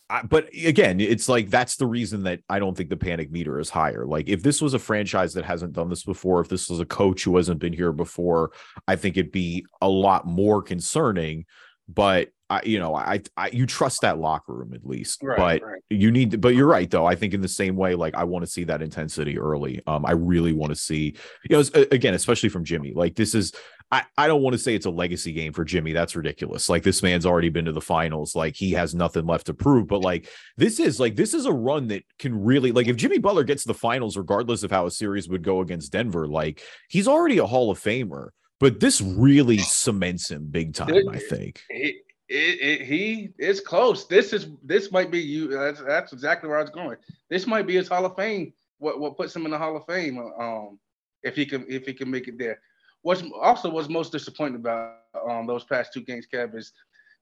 [0.09, 3.61] I, but again, it's like that's the reason that I don't think the panic meter
[3.61, 4.05] is higher.
[4.07, 6.87] Like if this was a franchise that hasn't done this before, if this was a
[6.87, 8.51] coach who hasn't been here before,
[8.89, 11.45] I think it'd be a lot more concerning.
[11.89, 15.63] But I, you know, I, I, you trust that locker room at least, right, but
[15.63, 15.83] right.
[15.89, 17.07] you need, to, but you're right though.
[17.07, 19.81] I think in the same way, like I want to see that intensity early.
[19.87, 21.15] Um, I really want to see,
[21.49, 22.93] you know, again, especially from Jimmy.
[22.93, 23.53] Like this is,
[23.93, 25.93] I, I don't want to say it's a legacy game for Jimmy.
[25.93, 26.69] That's ridiculous.
[26.69, 28.35] Like this man's already been to the finals.
[28.35, 29.87] Like he has nothing left to prove.
[29.87, 33.19] But like this is like this is a run that can really like if Jimmy
[33.19, 36.63] Butler gets to the finals, regardless of how a series would go against Denver, like
[36.89, 41.09] he's already a Hall of Famer but this really cements him big time.
[41.09, 41.63] I think
[42.31, 44.07] it, it, he is close.
[44.07, 45.49] This is this might be you.
[45.49, 46.97] That's, that's exactly where I was going.
[47.29, 48.53] This might be his Hall of Fame.
[48.79, 50.19] What what puts him in the Hall of Fame?
[50.19, 50.79] Um,
[51.25, 52.61] if he can if he can make it there.
[53.03, 56.73] What's also was most disappointing about um those past two games, Kev, is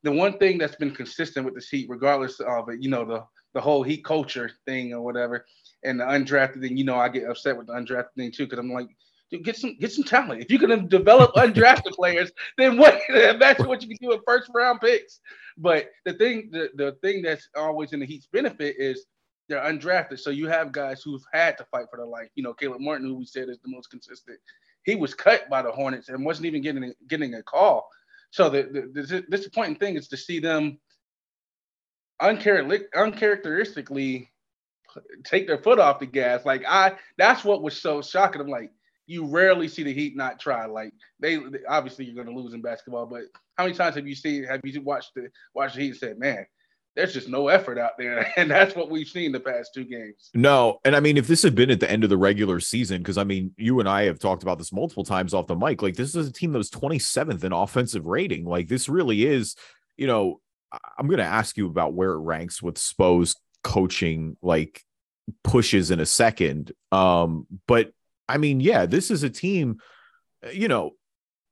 [0.03, 3.25] the one thing that's been consistent with the Heat, regardless of it, you know the
[3.55, 5.47] the whole Heat culture thing or whatever,
[5.85, 6.77] and the undrafted thing.
[6.77, 8.89] You know, I get upset with the undrafted thing too because I'm like,
[9.31, 10.41] Get some get some talent.
[10.41, 12.99] If you can develop undrafted players, then what?
[13.39, 15.21] That's what you can do with first round picks.
[15.59, 19.05] But the thing, the, the thing that's always in the Heat's benefit is
[19.49, 20.21] they're undrafted.
[20.21, 22.29] So you have guys who've had to fight for their life.
[22.37, 24.39] You know, Caleb Martin, who we said is the most consistent,
[24.85, 27.89] he was cut by the Hornets and wasn't even getting getting a call.
[28.31, 30.79] So the, the, the disappointing thing is to see them
[32.21, 34.31] uncharacteristically
[35.25, 36.45] take their foot off the gas.
[36.45, 38.41] Like I, that's what was so shocking.
[38.41, 38.73] I'm like,
[39.09, 40.67] you rarely see the Heat not try.
[40.67, 43.23] Like they, obviously you're going to lose in basketball, but
[43.57, 44.45] how many times have you seen?
[44.45, 46.47] Have you watched the watched the Heat and said, man?
[46.95, 50.31] There's just no effort out there, and that's what we've seen the past two games.
[50.35, 52.99] No, and I mean, if this had been at the end of the regular season,
[52.99, 55.81] because I mean, you and I have talked about this multiple times off the mic.
[55.81, 58.45] Like, this is a team that was 27th in offensive rating.
[58.45, 59.55] Like, this really is,
[59.97, 60.41] you know,
[60.99, 64.83] I'm going to ask you about where it ranks with Spo's coaching, like
[65.45, 66.73] pushes in a second.
[66.91, 67.93] Um, but
[68.29, 69.79] I mean, yeah, this is a team,
[70.53, 70.93] you know,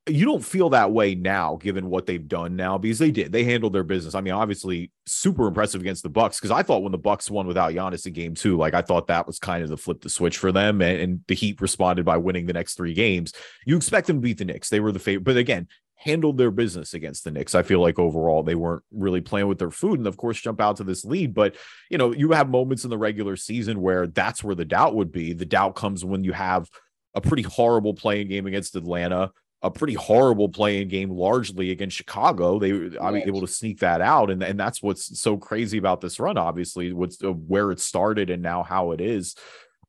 [0.08, 3.42] you don't feel that way now given what they've done now because they did they
[3.42, 4.14] handled their business.
[4.14, 7.46] I mean obviously super impressive against the bucks because i thought when the bucks won
[7.46, 10.08] without Giannis in game two like i thought that was kind of the flip the
[10.08, 13.32] switch for them and, and the heat responded by winning the next three games.
[13.66, 14.68] You expect them to beat the Knicks.
[14.68, 17.54] They were the favorite but again handled their business against the Knicks.
[17.54, 20.61] I feel like overall they weren't really playing with their food and of course jump
[20.61, 21.35] out to this lead.
[21.35, 21.56] But
[21.90, 25.11] you know, you have moments in the regular season where that's where the doubt would
[25.11, 25.32] be.
[25.32, 26.68] The doubt comes when you have
[27.14, 29.32] a pretty horrible playing game against Atlanta,
[29.62, 32.59] a pretty horrible playing game largely against Chicago.
[32.59, 34.30] They were I mean, able to sneak that out.
[34.30, 38.28] And, and that's what's so crazy about this run, obviously, what's uh, where it started
[38.28, 39.35] and now how it is.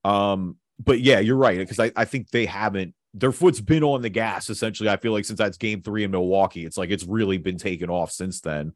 [0.05, 1.57] Um, but yeah, you're right.
[1.59, 4.89] Because I, I think they haven't their foot's been on the gas essentially.
[4.89, 7.89] I feel like since that's game three in Milwaukee, it's like it's really been taken
[7.89, 8.73] off since then.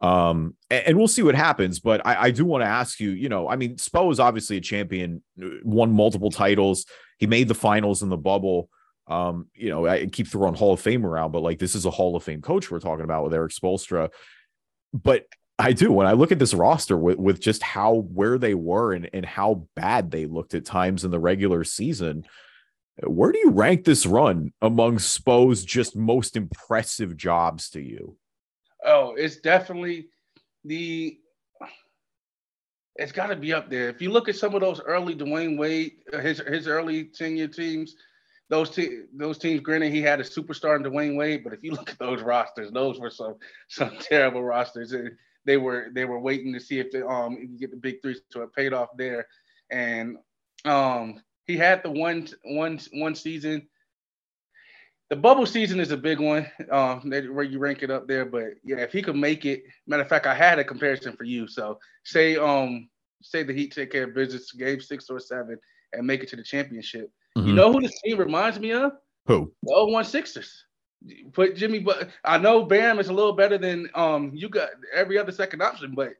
[0.00, 1.80] Um, and, and we'll see what happens.
[1.80, 4.56] But I, I do want to ask you, you know, I mean, Spo is obviously
[4.56, 6.86] a champion, uh, won multiple titles.
[7.18, 8.68] He made the finals in the bubble.
[9.08, 11.90] Um, you know, I keep throwing Hall of Fame around, but like this is a
[11.90, 14.10] Hall of Fame coach we're talking about with Erik Spoelstra.
[14.92, 15.26] But
[15.58, 18.92] I do when I look at this roster with, with just how where they were
[18.92, 22.26] and, and how bad they looked at times in the regular season
[23.04, 28.16] where do you rank this run among Spo's just most impressive jobs to you?
[28.84, 30.08] Oh, it's definitely
[30.64, 31.18] the.
[32.98, 33.90] It's got to be up there.
[33.90, 37.48] If you look at some of those early Dwyane Wade, uh, his his early tenure
[37.48, 37.94] teams,
[38.48, 39.60] those te- those teams.
[39.60, 42.70] Granted, he had a superstar in Dwyane Wade, but if you look at those rosters,
[42.70, 43.34] those were some
[43.68, 44.94] some terrible rosters.
[45.44, 48.42] They were they were waiting to see if they um get the big three, so
[48.42, 49.26] it paid off there.
[49.70, 50.16] And
[50.64, 53.66] um he had the one one one season.
[55.08, 58.24] The bubble season is a big one, um, where you rank it up there.
[58.24, 61.24] But yeah, if he could make it, matter of fact, I had a comparison for
[61.24, 61.46] you.
[61.46, 62.88] So say um
[63.22, 65.58] say the Heat take care of business, game six or seven,
[65.92, 67.10] and make it to the championship.
[67.36, 67.48] Mm-hmm.
[67.48, 68.92] You know who this team reminds me of?
[69.26, 69.52] Who?
[69.62, 70.64] The 01 Sixers.
[71.32, 75.18] Put Jimmy, but I know Bam is a little better than um you got every
[75.18, 76.14] other second option, but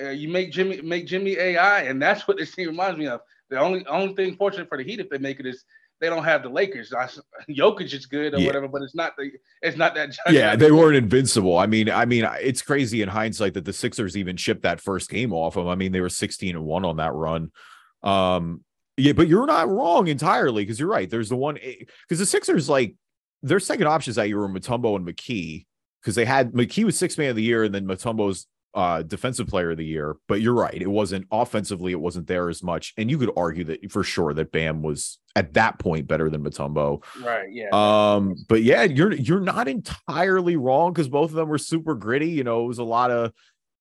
[0.00, 3.20] uh, you make Jimmy make Jimmy AI, and that's what this team reminds me of.
[3.50, 5.64] The only only thing fortunate for the Heat if they make it is
[6.00, 6.92] they don't have the Lakers.
[6.92, 7.08] I,
[7.50, 8.46] Jokic is good or yeah.
[8.46, 9.30] whatever, but it's not the
[9.62, 10.16] it's not that.
[10.30, 11.58] Yeah, they weren't invincible.
[11.58, 15.10] I mean, I mean, it's crazy in hindsight that the Sixers even shipped that first
[15.10, 15.68] game off them.
[15.68, 17.50] I mean, they were sixteen and one on that run.
[18.02, 18.64] Um,
[18.96, 21.08] yeah, but you're not wrong entirely because you're right.
[21.08, 22.94] There's the one because eh, the Sixers like
[23.42, 25.66] their second options that year were Mutombo and McKie
[26.00, 29.46] because they had McKie was six man of the year and then Mutombo's uh defensive
[29.46, 32.92] player of the year but you're right it wasn't offensively it wasn't there as much
[32.96, 36.42] and you could argue that for sure that bam was at that point better than
[36.42, 37.02] Mutombo.
[37.22, 41.58] right yeah um but yeah you're you're not entirely wrong because both of them were
[41.58, 43.32] super gritty you know it was a lot of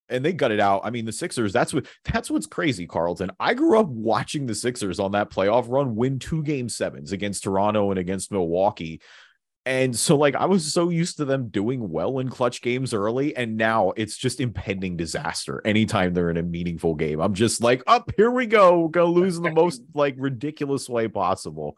[0.09, 0.81] and they got it out.
[0.83, 3.31] I mean, the Sixers, that's what that's what's crazy, Carlton.
[3.39, 7.43] I grew up watching the Sixers on that playoff run win two game sevens against
[7.43, 9.01] Toronto and against Milwaukee.
[9.67, 13.35] And so, like, I was so used to them doing well in clutch games early,
[13.35, 17.19] and now it's just impending disaster anytime they're in a meaningful game.
[17.19, 20.15] I'm just like, up, oh, here we go, We're gonna lose in the most like
[20.17, 21.77] ridiculous way possible.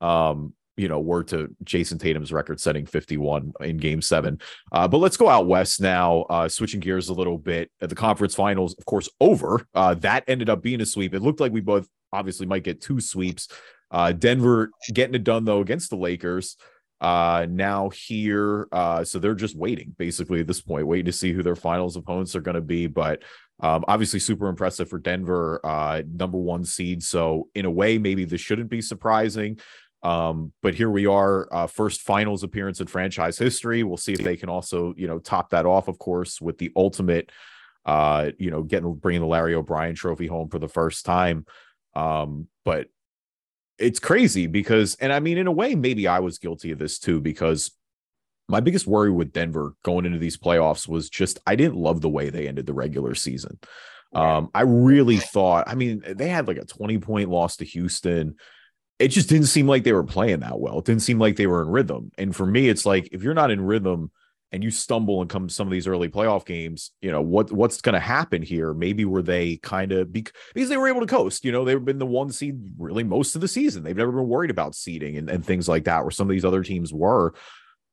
[0.00, 4.40] Um, you know, word to Jayson Tatum's record setting 51 in game seven.
[4.72, 7.70] Uh, but let's go out west now, uh, switching gears a little bit.
[7.80, 9.66] The conference finals, of course, over.
[9.74, 11.12] Uh, that ended up being a sweep.
[11.12, 13.48] It looked like we both obviously might get two sweeps.
[13.90, 16.56] Uh, Denver getting it done though against the Lakers
[17.00, 21.30] uh now here uh so they're just waiting basically at this point waiting to see
[21.30, 23.22] who their finals opponents are going to be but
[23.60, 27.02] um obviously super impressive for denver uh number one seed.
[27.02, 29.58] So in a way maybe this shouldn't be surprising
[30.02, 33.82] um but here we are uh first finals appearance in franchise history.
[33.82, 36.72] We'll see if they can also you know top that off of course with the
[36.76, 37.30] ultimate
[37.84, 41.44] uh you know getting bringing the larry o'brien trophy home for the first time.
[41.94, 42.88] Um but
[43.78, 46.98] it's crazy because, and I mean, in a way, maybe I was guilty of this
[46.98, 47.72] too, because
[48.48, 52.08] my biggest worry with Denver going into these playoffs was just I didn't love the
[52.08, 53.58] way they ended the regular season.
[54.12, 58.36] Um, I really thought, I mean, they had like a 20 point loss to Houston.
[58.98, 60.78] It just didn't seem like they were playing that well.
[60.78, 62.12] It didn't seem like they were in rhythm.
[62.16, 64.10] And for me, it's like if you're not in rhythm
[64.56, 67.82] and you stumble and come some of these early playoff games, you know, what what's
[67.82, 68.72] going to happen here?
[68.72, 71.98] Maybe were they kind of because they were able to coast, you know, they've been
[71.98, 73.82] the one seed really most of the season.
[73.82, 76.44] They've never been worried about seeding and, and things like that, where some of these
[76.44, 77.34] other teams were.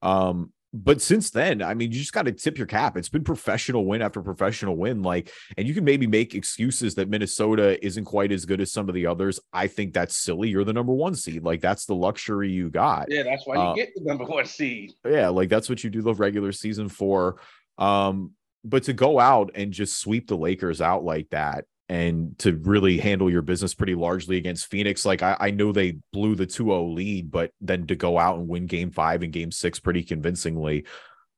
[0.02, 2.98] Um, but since then, I mean, you just got to tip your cap.
[2.98, 5.04] It's been professional win after professional win.
[5.04, 8.90] Like, and you can maybe make excuses that Minnesota isn't quite as good as some
[8.90, 9.40] of the others.
[9.54, 10.50] I think that's silly.
[10.50, 11.44] You're the number one seed.
[11.44, 13.06] Like, that's the luxury you got.
[13.10, 14.94] Yeah, that's why you uh, get the number one seed.
[15.06, 17.40] Yeah, like that's what you do the regular season for.
[17.78, 18.32] Um,
[18.64, 22.98] but to go out and just sweep the Lakers out like that, and to really
[22.98, 25.06] handle your business pretty largely against Phoenix.
[25.06, 28.48] Like I, I know they blew the 2-0 lead, but then to go out and
[28.48, 30.86] win game five and game six pretty convincingly.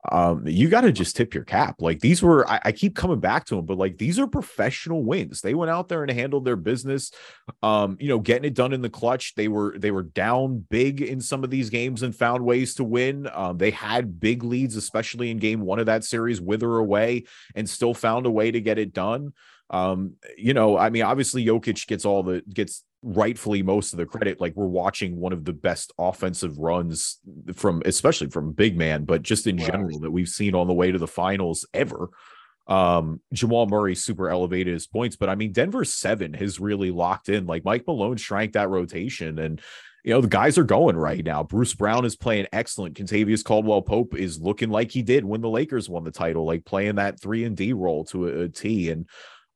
[0.10, 1.82] Um, you got to just tip your cap.
[1.82, 5.04] Like these were, I, I, keep coming back to them, but like these are professional
[5.04, 5.42] wins.
[5.42, 7.12] They went out there and handled their business.
[7.62, 9.34] Um, you know, getting it done in the clutch.
[9.36, 12.84] They were they were down big in some of these games and found ways to
[12.84, 13.28] win.
[13.34, 17.24] Um, they had big leads, especially in game one of that series, with or away,
[17.56, 19.34] and still found a way to get it done.
[19.70, 24.06] Um, you know, I mean, obviously Jokic gets all the gets rightfully most of the
[24.06, 24.42] credit.
[24.42, 27.20] Like we're watching one of the best offensive runs
[27.54, 30.92] from, especially from big man, but just in general that we've seen on the way
[30.92, 32.10] to the finals ever.
[32.68, 37.30] Um, Jamal Murray super elevated his points, but I mean, Denver seven has really locked
[37.30, 37.46] in.
[37.46, 39.62] Like Mike Malone shrank that rotation, and
[40.04, 41.44] you know the guys are going right now.
[41.44, 42.98] Bruce Brown is playing excellent.
[42.98, 46.66] Kentavious Caldwell Pope is looking like he did when the Lakers won the title, like
[46.66, 48.90] playing that three and D role to a, a T.
[48.90, 49.08] And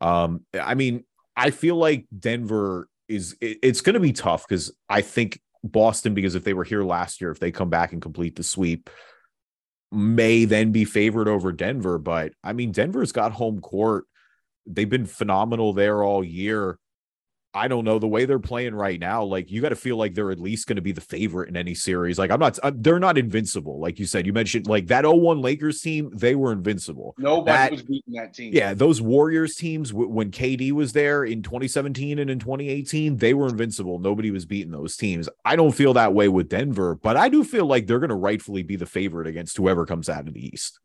[0.01, 1.03] um, I mean,
[1.35, 6.13] I feel like Denver is it, it's going to be tough because I think Boston,
[6.13, 8.89] because if they were here last year, if they come back and complete the sweep,
[9.91, 11.97] may then be favored over Denver.
[11.97, 14.05] But I mean, Denver's got home court.
[14.65, 16.77] They've been phenomenal there all year.
[17.53, 19.23] I don't know the way they're playing right now.
[19.23, 21.57] Like you got to feel like they're at least going to be the favorite in
[21.57, 22.19] any series.
[22.19, 23.79] Like I'm not, I'm, they're not invincible.
[23.79, 27.15] Like you said, you mentioned like that 01 Lakers team, they were invincible.
[27.17, 28.53] Nobody that, was beating that team.
[28.53, 33.33] Yeah, those Warriors teams w- when KD was there in 2017 and in 2018, they
[33.33, 33.97] were invincible.
[33.97, 35.27] Nobody was beating those teams.
[35.43, 38.15] I don't feel that way with Denver, but I do feel like they're going to
[38.15, 40.79] rightfully be the favorite against whoever comes out of the East.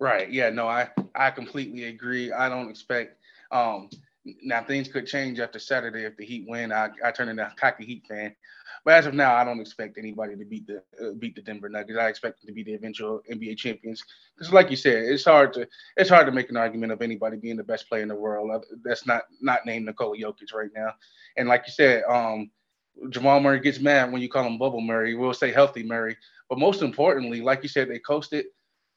[0.00, 0.30] Right.
[0.30, 0.50] Yeah.
[0.50, 2.32] No, I I completely agree.
[2.32, 3.20] I don't expect
[3.50, 3.88] um
[4.42, 6.72] now things could change after Saturday if the Heat win.
[6.72, 8.34] I, I turn into a cocky Heat fan,
[8.84, 11.68] but as of now, I don't expect anybody to beat the uh, beat the Denver
[11.68, 11.98] Nuggets.
[11.98, 14.02] I expect them to be the eventual NBA champions.
[14.36, 17.36] Because, like you said, it's hard to it's hard to make an argument of anybody
[17.36, 18.64] being the best player in the world.
[18.82, 20.92] That's not not named Nikola Jokic right now.
[21.36, 22.50] And like you said, um,
[23.10, 25.14] Jamal Murray gets mad when you call him Bubble Murray.
[25.14, 26.16] We'll say healthy Murray.
[26.48, 28.46] But most importantly, like you said, they coasted.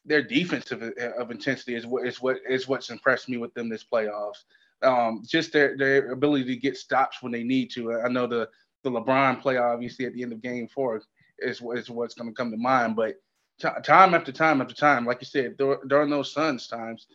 [0.04, 3.84] Their defensive of intensity is what is what is what's impressed me with them this
[3.84, 4.44] playoffs
[4.84, 8.00] um, just their their ability to get stops when they need to.
[8.00, 8.48] I know the
[8.82, 12.34] the LeBron play obviously at the end of game four is is what's going to
[12.34, 13.16] come to mind, but
[13.60, 17.06] t- time after time after time, like you said, during those Suns times,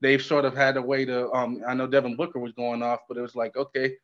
[0.00, 1.30] they've sort of had a way to.
[1.32, 3.94] Um, I know Devin Booker was going off, but it was like, okay,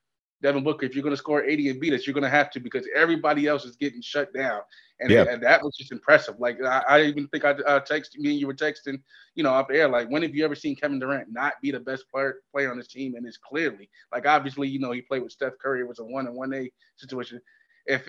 [0.42, 2.50] Devin Booker, if you're going to score 80 and beat us, you're going to have
[2.50, 4.60] to because everybody else is getting shut down.
[5.00, 5.24] And, yeah.
[5.28, 6.38] and that was just impressive.
[6.38, 9.00] Like, I, I even think I uh, texted me and you were texting,
[9.34, 11.80] you know, up air, like, when have you ever seen Kevin Durant not be the
[11.80, 13.14] best player, player on his team?
[13.14, 15.80] And it's clearly, like, obviously, you know, he played with Steph Curry.
[15.80, 17.40] It was a one and one A situation.
[17.86, 18.08] If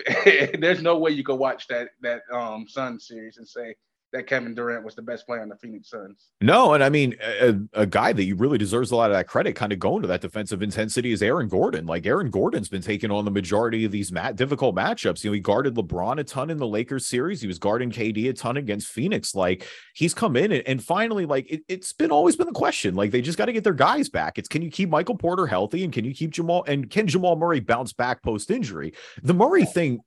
[0.60, 3.74] there's no way you could watch that, that um Sun series and say,
[4.14, 6.30] that Kevin Durant was the best player on the Phoenix Suns.
[6.40, 9.26] No, and I mean a, a guy that you really deserves a lot of that
[9.26, 11.84] credit, kind of going to that defensive intensity is Aaron Gordon.
[11.84, 15.24] Like Aaron Gordon's been taking on the majority of these mat- difficult matchups.
[15.24, 17.40] You know, he guarded LeBron a ton in the Lakers series.
[17.40, 19.34] He was guarding KD a ton against Phoenix.
[19.34, 22.94] Like he's come in and, and finally, like it, has been always been the question.
[22.94, 24.38] Like they just got to get their guys back.
[24.38, 27.34] It's can you keep Michael Porter healthy and can you keep Jamal and can Jamal
[27.34, 28.94] Murray bounce back post injury?
[29.24, 30.00] The Murray thing,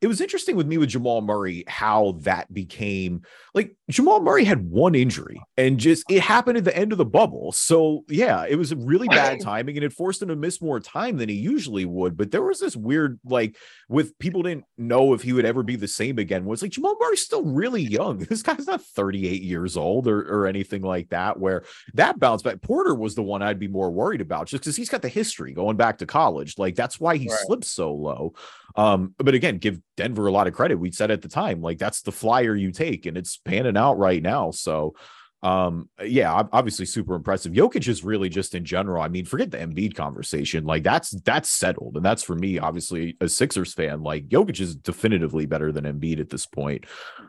[0.00, 3.22] it was interesting with me with Jamal Murray how that became
[3.54, 7.04] like Jamal Murray had one injury and just it happened at the end of the
[7.04, 7.52] bubble.
[7.52, 10.80] So yeah, it was a really bad timing and it forced him to miss more
[10.80, 12.16] time than he usually would.
[12.16, 13.56] But there was this weird like
[13.88, 16.44] with people didn't know if he would ever be the same again.
[16.44, 18.18] Was like Jamal Murray's still really young.
[18.28, 21.40] This guy's not 38 years old or, or anything like that.
[21.40, 21.64] Where
[21.94, 24.90] that bounce back, Porter was the one I'd be more worried about just because he's
[24.90, 26.58] got the history going back to college.
[26.58, 27.38] Like that's why he right.
[27.40, 28.34] slipped so low.
[28.76, 30.76] Um, but again, give Denver a lot of credit.
[30.76, 33.98] We said at the time, like that's the flyer you take, and it's panning out
[33.98, 34.50] right now.
[34.50, 34.94] So
[35.40, 37.52] um yeah obviously super impressive.
[37.52, 41.48] Jokic is really just in general I mean forget the Embiid conversation like that's that's
[41.48, 41.96] settled.
[41.96, 46.18] And that's for me obviously a Sixers fan like Jokic is definitively better than Embiid
[46.18, 46.86] at this point.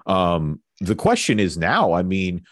[0.08, 2.44] Um the question is now I mean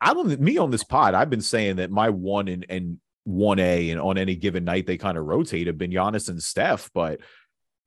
[0.00, 3.92] I don't me on this pod I've been saying that my one and and 1A
[3.92, 7.20] and on any given night they kind of rotate have been Giannis and Steph but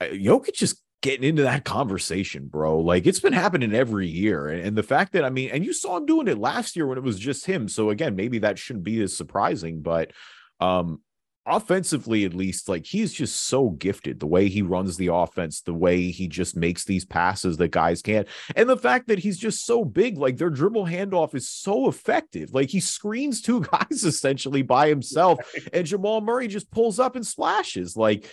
[0.02, 2.80] uh, Jokic just getting into that conversation, bro.
[2.80, 4.48] Like it's been happening every year.
[4.48, 6.88] And, and, the fact that, I mean, and you saw him doing it last year
[6.88, 7.68] when it was just him.
[7.68, 10.14] So again, maybe that shouldn't be as surprising, but
[10.62, 11.02] um,
[11.46, 15.74] offensively, at least, like he's just so gifted the way he runs the offense, the
[15.74, 18.28] way he just makes these passes that guys can't.
[18.56, 22.54] And the fact that he's just so big, like their dribble handoff is so effective.
[22.54, 25.40] Like he screens two guys essentially by himself,
[25.74, 27.98] and Jamal Murray just pulls up and splashes.
[27.98, 28.26] Like,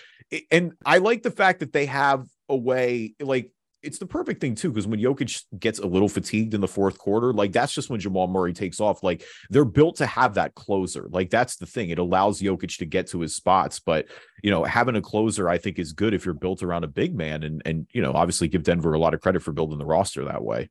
[0.53, 4.55] and I like the fact that they have a way, like, it's the perfect thing
[4.55, 7.89] too, because when Jokic gets a little fatigued in the fourth quarter, like that's just
[7.89, 9.03] when Jamal Murray takes off.
[9.03, 11.09] Like they're built to have that closer.
[11.11, 11.91] Like that's the thing.
[11.91, 13.81] It allows Jokic to get to his spots.
[13.81, 14.07] But
[14.43, 17.15] you know, having a closer, I think, is good if you're built around a big
[17.15, 17.43] man.
[17.43, 20.25] And and you know, obviously give Denver a lot of credit for building the roster
[20.27, 20.69] that way.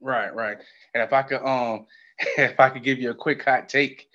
[0.00, 0.58] Right, right.
[0.94, 1.86] And if I could um
[2.36, 4.08] if I could give you a quick hot take,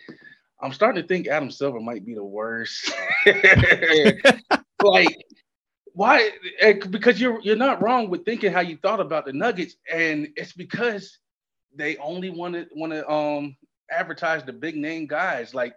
[0.62, 2.92] I'm starting to think Adam Silver might be the worst.
[4.84, 5.18] like
[5.98, 6.30] why?
[6.60, 10.30] Eh, because you're you're not wrong with thinking how you thought about the Nuggets, and
[10.36, 11.18] it's because
[11.76, 13.58] they only want to want to um
[13.90, 15.56] advertise the big name guys.
[15.56, 15.74] Like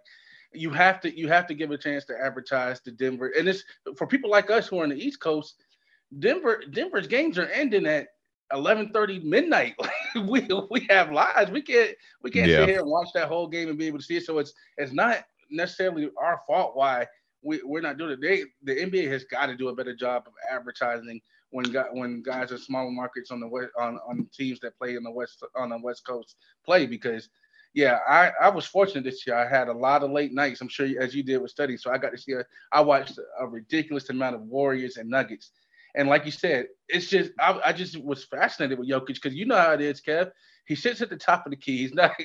[0.52, 3.64] you have to you have to give a chance to advertise to Denver, and it's
[3.96, 5.56] for people like us who are on the East Coast.
[6.18, 8.08] Denver Denver's games are ending at
[8.52, 9.74] 11:30 midnight.
[10.26, 11.50] we we have lives.
[11.50, 11.92] We can't
[12.22, 12.58] we can't yeah.
[12.58, 14.26] sit here and watch that whole game and be able to see it.
[14.26, 17.06] So it's it's not necessarily our fault why
[17.42, 18.20] we, we're not doing it.
[18.20, 21.20] They, the NBA has got to do a better job of advertising
[21.50, 25.02] when when guys in smaller markets on the west on, on teams that play in
[25.02, 27.28] the west on the west coast play because
[27.74, 29.36] yeah I, I was fortunate this year.
[29.36, 31.82] I had a lot of late nights I'm sure as you did with studies.
[31.82, 35.50] So I got to see a, I watched a ridiculous amount of Warriors and Nuggets.
[35.96, 39.46] And like you said it's just I, I just was fascinated with Jokic because you
[39.46, 40.30] know how it is Kev
[40.70, 41.78] he sits at the top of the key.
[41.78, 42.12] He's not.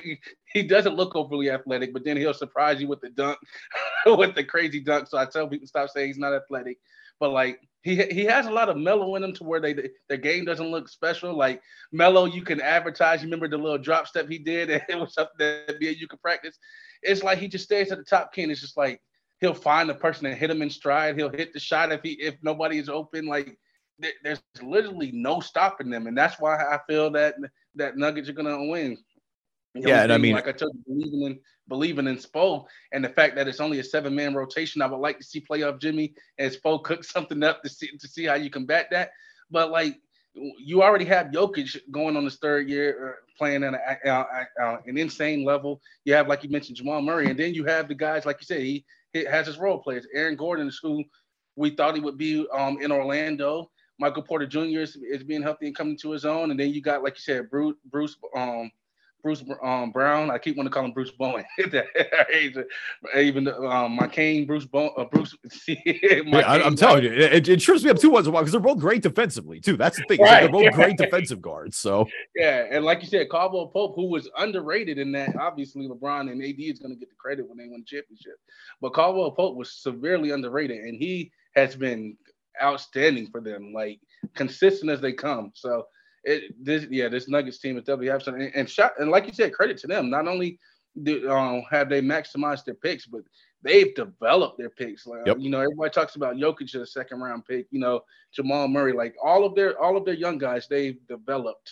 [0.52, 3.36] He, doesn't look overly athletic, but then he'll surprise you with the dunk,
[4.06, 5.06] with the crazy dunk.
[5.06, 6.78] So I tell people stop saying he's not athletic,
[7.20, 9.74] but like he he has a lot of Melo in him to where they
[10.08, 11.36] their game doesn't look special.
[11.36, 11.60] Like
[11.92, 13.20] Melo, you can advertise.
[13.20, 16.22] You remember the little drop step he did, and it was something that you could
[16.22, 16.58] practice.
[17.02, 19.02] It's like he just stays at the top key, and it's just like
[19.40, 21.18] he'll find the person and hit him in stride.
[21.18, 23.26] He'll hit the shot if he if nobody is open.
[23.26, 23.58] Like
[24.22, 27.34] there's literally no stopping them, and that's why I feel that
[27.76, 28.98] that Nuggets are gonna win.
[29.74, 33.08] yeah, and I mean, like I told you, believing in believing in Spo and the
[33.08, 34.82] fact that it's only a seven man rotation.
[34.82, 38.08] I would like to see playoff Jimmy and Spo cook something up to see to
[38.08, 39.10] see how you combat that.
[39.50, 39.96] But like
[40.58, 44.76] you already have Jokic going on his third year uh, playing at a, uh, uh,
[44.86, 45.80] an insane level.
[46.04, 48.44] You have, like you mentioned, Jamal Murray, and then you have the guys, like you
[48.44, 50.06] said, he, he has his role players.
[50.14, 51.04] Aaron Gordon, is who
[51.56, 53.70] we thought he would be um, in Orlando.
[53.98, 54.80] Michael Porter Jr.
[54.80, 57.22] is, is being healthy and coming to his own, and then you got like you
[57.22, 58.70] said, Bruce Bruce um
[59.26, 60.30] Bruce um, Brown.
[60.30, 61.44] I keep wanting to call him Bruce Bowen.
[63.16, 65.36] Even um, my Kane, Bruce Bowen, uh, Bruce.
[65.66, 68.44] yeah, I, am telling you, it, it trips me up too once in a while
[68.44, 69.76] because they're both great defensively too.
[69.76, 70.20] That's the thing.
[70.20, 70.42] Right.
[70.42, 71.76] Like they're both great defensive guards.
[71.76, 75.34] So yeah, and like you said, Caldwell Pope, who was underrated in that.
[75.34, 78.38] Obviously, LeBron and AD is going to get the credit when they win the championship,
[78.80, 82.16] but Caldwell Pope was severely underrated, and he has been
[82.62, 84.00] outstanding for them, like
[84.34, 85.52] consistent as they come.
[85.54, 85.86] So
[86.24, 89.32] it this yeah, this Nuggets team is definitely absolutely and, and shot and like you
[89.32, 90.10] said, credit to them.
[90.10, 90.58] Not only
[91.02, 93.22] do, um, have they maximized their picks, but
[93.62, 95.06] they've developed their picks.
[95.06, 95.36] Like yep.
[95.38, 97.66] you know, everybody talks about Jokic as a second round pick.
[97.70, 98.00] You know,
[98.32, 101.70] Jamal Murray, like all of their all of their young guys, they've developed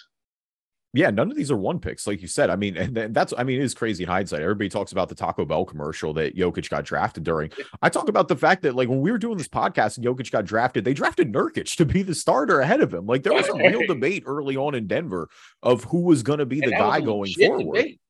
[0.94, 2.50] yeah, none of these are one picks, like you said.
[2.50, 4.42] I mean, and that's I mean, it is crazy in hindsight.
[4.42, 7.50] Everybody talks about the Taco Bell commercial that Jokic got drafted during.
[7.82, 10.30] I talk about the fact that like when we were doing this podcast and Jokic
[10.30, 13.06] got drafted, they drafted Nurkic to be the starter ahead of him.
[13.06, 15.28] Like there was a real debate early on in Denver
[15.64, 17.74] of who was going to be the guy going forward.
[17.74, 18.00] Debate.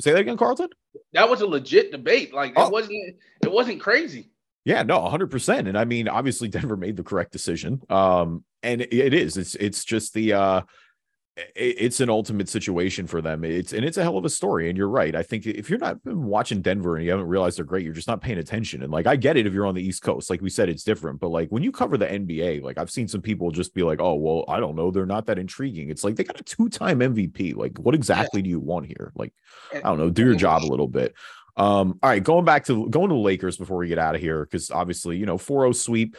[0.00, 0.68] Say that again, Carlton.
[1.14, 2.32] That was a legit debate.
[2.32, 2.68] Like it oh.
[2.68, 4.30] wasn't it wasn't crazy.
[4.64, 5.68] Yeah, no, 100%.
[5.68, 7.82] And I mean, obviously Denver made the correct decision.
[7.90, 9.36] Um and it is.
[9.36, 10.60] It's it's just the uh
[11.54, 13.44] it's an ultimate situation for them.
[13.44, 14.70] It's and it's a hell of a story.
[14.70, 15.14] And you're right.
[15.14, 18.08] I think if you're not watching Denver and you haven't realized they're great, you're just
[18.08, 18.82] not paying attention.
[18.82, 20.82] And like I get it if you're on the East Coast, like we said, it's
[20.82, 21.20] different.
[21.20, 24.00] But like when you cover the NBA, like I've seen some people just be like,
[24.00, 27.00] "Oh, well, I don't know, they're not that intriguing." It's like they got a two-time
[27.00, 27.54] MVP.
[27.54, 28.44] Like, what exactly yeah.
[28.44, 29.12] do you want here?
[29.14, 29.34] Like,
[29.74, 31.14] I don't know, do your job a little bit.
[31.58, 34.22] Um, all right, going back to going to the Lakers before we get out of
[34.22, 36.16] here, because obviously, you know, 4-0 sweep,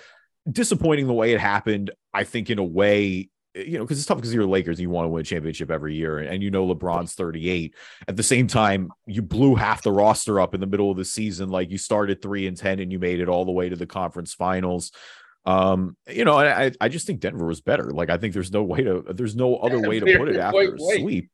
[0.50, 1.92] disappointing the way it happened.
[2.14, 3.30] I think in a way
[3.66, 5.72] you know, because it's tough because you're Lakers, and you want to win a championship
[5.72, 7.74] every year, and you know LeBron's 38.
[8.08, 11.06] At the same time, you blew half the roster up in the middle of the
[11.06, 11.50] season.
[11.50, 13.88] Like you started three and ten, and you made it all the way to the
[13.88, 14.92] conference finals.
[15.46, 17.90] Um, you know, I I just think Denver was better.
[17.92, 20.76] Like I think there's no way to there's no other way to put it after
[20.76, 21.32] a sweep.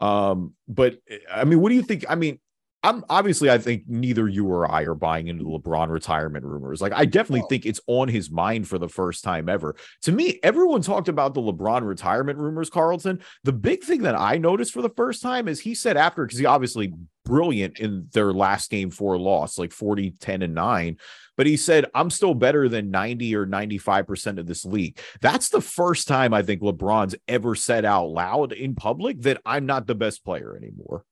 [0.00, 0.98] Um, but
[1.30, 2.04] I mean, what do you think?
[2.08, 2.40] I mean,
[2.84, 6.82] I'm obviously I think neither you or I are buying into the LeBron retirement rumors.
[6.82, 7.46] Like I definitely oh.
[7.46, 9.74] think it's on his mind for the first time ever.
[10.02, 13.20] To me, everyone talked about the LeBron retirement rumors, Carlton.
[13.42, 16.38] The big thing that I noticed for the first time is he said after because
[16.38, 16.92] he obviously
[17.24, 20.98] brilliant in their last game four loss, like 40, 10, and 9.
[21.36, 24.98] But he said, I'm still better than 90 or 95% of this league.
[25.22, 29.64] That's the first time I think LeBron's ever said out loud in public that I'm
[29.64, 31.04] not the best player anymore.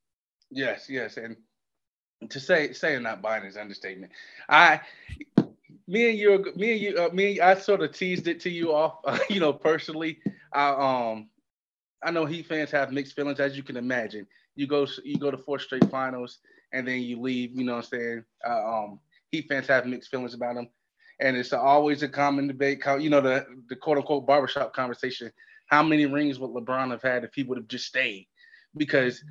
[0.51, 1.17] Yes, yes.
[1.17, 1.37] And
[2.29, 4.13] to say saying not buying is understatement.
[4.49, 4.81] I
[5.87, 8.73] me and you me and you uh, me I sort of teased it to you
[8.75, 10.19] off uh, you know personally.
[10.53, 11.29] I um
[12.03, 14.27] I know Heat fans have mixed feelings as you can imagine.
[14.55, 16.39] You go you go to four straight finals
[16.73, 18.25] and then you leave, you know what I'm saying?
[18.47, 19.01] Uh, um
[19.31, 20.69] Heat fans have mixed feelings about him.
[21.21, 25.31] And it's always a common debate, you know, the the quote unquote barbershop conversation.
[25.67, 28.29] How many rings would LeBron have had if he would have just stayed?
[28.77, 29.23] Because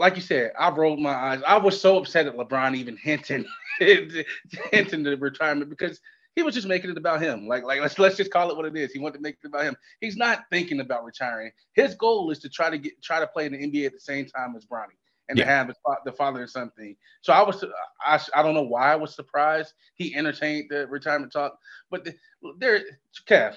[0.00, 1.42] like you said, I rolled my eyes.
[1.46, 3.44] I was so upset at LeBron even hinting
[3.78, 6.00] hinting the retirement because
[6.34, 7.46] he was just making it about him.
[7.46, 8.92] Like, like let's let's just call it what it is.
[8.92, 9.76] He wanted to make it about him.
[10.00, 11.52] He's not thinking about retiring.
[11.74, 14.00] His goal is to try to get try to play in the NBA at the
[14.00, 14.96] same time as Bronny
[15.28, 15.44] and yeah.
[15.44, 15.70] to have
[16.06, 16.96] the father and son thing.
[17.20, 17.62] So I was
[18.00, 21.58] I, I don't know why I was surprised he entertained the retirement talk,
[21.90, 22.14] but the,
[22.56, 22.80] there,
[23.28, 23.54] Kev,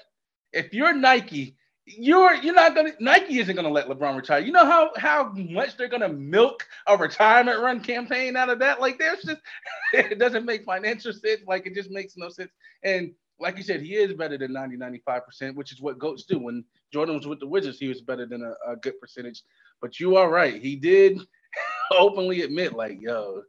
[0.52, 1.56] if you're Nike
[1.86, 4.40] you're you're not gonna Nike isn't gonna let LeBron retire.
[4.40, 8.80] You know how how much they're gonna milk a retirement run campaign out of that?
[8.80, 9.40] Like there's just
[9.92, 11.42] it doesn't make financial sense.
[11.46, 12.50] Like it just makes no sense.
[12.82, 16.38] And like you said, he is better than 90, 95%, which is what GOATs do.
[16.38, 19.42] When Jordan was with the Wizards, he was better than a, a good percentage.
[19.80, 20.60] But you are right.
[20.60, 21.18] He did
[21.90, 23.42] openly admit, like, yo,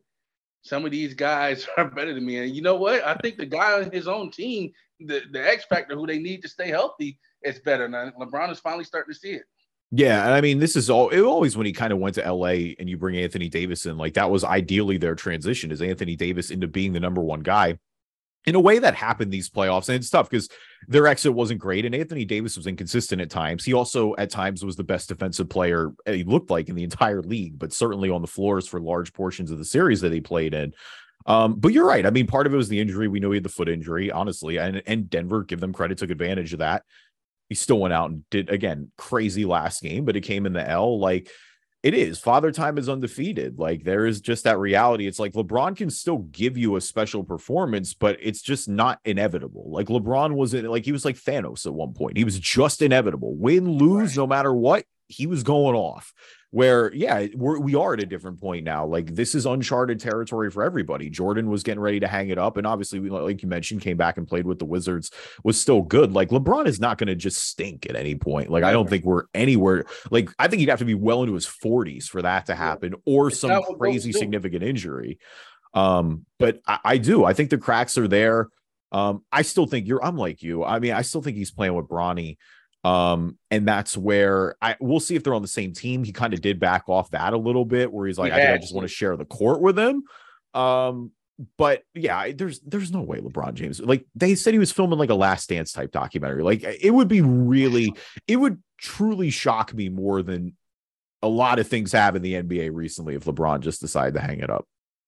[0.66, 2.40] some of these guys are better than me.
[2.40, 3.06] And you know what?
[3.06, 6.42] I think the guy on his own team, the, the X factor who they need
[6.42, 8.12] to stay healthy, is better now.
[8.20, 9.44] LeBron is finally starting to see it.
[9.92, 12.34] Yeah, and I mean, this is all it always when he kind of went to
[12.34, 16.16] LA and you bring Anthony Davis in, like that was ideally their transition is Anthony
[16.16, 17.78] Davis into being the number one guy.
[18.46, 20.50] In a way that happened these playoffs, and it's tough because
[20.88, 23.66] their exit wasn't great, and Anthony Davis was inconsistent at times.
[23.66, 27.22] He also at times was the best defensive player he looked like in the entire
[27.22, 30.54] league, but certainly on the floors for large portions of the series that he played
[30.54, 30.74] in.
[31.26, 32.06] Um, but you're right.
[32.06, 33.08] I mean, part of it was the injury.
[33.08, 36.12] We know he had the foot injury, honestly, and and Denver, give them credit, took
[36.12, 36.84] advantage of that
[37.50, 40.68] he still went out and did again crazy last game, but it came in the
[40.68, 41.00] L.
[41.00, 41.30] Like
[41.86, 43.60] it is father time is undefeated.
[43.60, 45.06] Like there is just that reality.
[45.06, 49.66] It's like LeBron can still give you a special performance, but it's just not inevitable.
[49.68, 52.18] Like LeBron wasn't like he was like Thanos at one point.
[52.18, 53.36] He was just inevitable.
[53.36, 54.24] Win, lose, right.
[54.24, 56.12] no matter what, he was going off
[56.56, 60.50] where yeah we're, we are at a different point now like this is uncharted territory
[60.50, 61.10] for everybody.
[61.10, 63.98] Jordan was getting ready to hang it up and obviously we, like you mentioned came
[63.98, 65.12] back and played with the wizards
[65.44, 66.14] was still good.
[66.14, 68.50] Like lebron is not going to just stink at any point.
[68.50, 71.34] Like i don't think we're anywhere like i think he'd have to be well into
[71.34, 75.20] his 40s for that to happen or it's some crazy significant injury.
[75.74, 77.26] Um but I, I do.
[77.26, 78.48] I think the cracks are there.
[78.94, 80.64] Um i still think you're i'm like you.
[80.64, 82.38] I mean i still think he's playing with bronny
[82.86, 86.04] um, and that's where I we'll see if they're on the same team.
[86.04, 88.50] He kind of did back off that a little bit, where he's like, I think
[88.52, 90.04] I just want to share the court with him.
[90.54, 91.12] Um,
[91.58, 95.10] but yeah, there's there's no way LeBron James like they said he was filming like
[95.10, 96.44] a last dance type documentary.
[96.44, 97.92] Like it would be really,
[98.28, 100.56] it would truly shock me more than
[101.24, 104.42] a lot of things have in the NBA recently if LeBron just decided to hang
[104.42, 104.68] it up.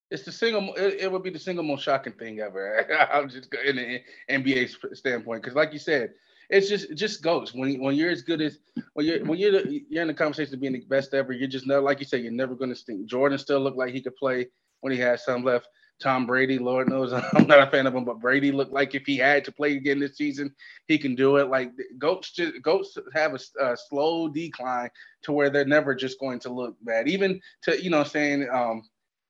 [0.10, 0.74] It's the single.
[0.74, 2.88] It, it would be the single most shocking thing ever.
[3.14, 4.02] I'm just in the
[4.32, 6.14] NBA standpoint because, like you said,
[6.50, 8.60] it's just it just goes when when you're as good as
[8.94, 11.34] when you're when you're you're in the conversation of being the best ever.
[11.34, 13.06] You're just never like you say you're never going to stink.
[13.06, 14.48] Jordan still looked like he could play
[14.82, 15.68] when he had some left.
[16.00, 19.06] Tom Brady, Lord knows I'm not a fan of him, but Brady looked like if
[19.06, 20.54] he had to play again this season,
[20.88, 21.50] he can do it.
[21.50, 24.90] Like goats, just, goats have a, a slow decline
[25.24, 27.08] to where they're never just going to look bad.
[27.08, 28.84] Even to you know saying um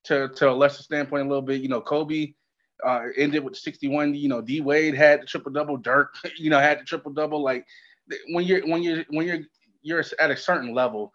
[0.04, 2.34] to to a lesser standpoint a little bit, you know Kobe
[2.84, 4.14] uh, ended with 61.
[4.14, 5.76] You know, D Wade had the triple double.
[5.76, 7.42] Dirk, you know, had the triple double.
[7.42, 7.66] Like
[8.30, 9.40] when you're when you're when you're
[9.82, 11.12] you're at a certain level,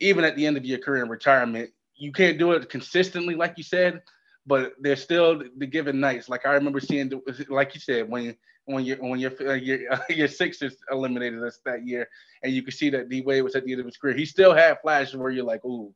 [0.00, 3.54] even at the end of your career in retirement, you can't do it consistently, like
[3.56, 4.02] you said.
[4.46, 6.28] But there's still the given nights.
[6.28, 7.10] Like I remember seeing,
[7.48, 8.36] like you said, when
[8.66, 9.80] when you when your your
[10.10, 12.08] your Sixers eliminated us that year,
[12.42, 14.14] and you could see that D Wade was at the end of his career.
[14.14, 15.92] He still had flashes where you're like, ooh,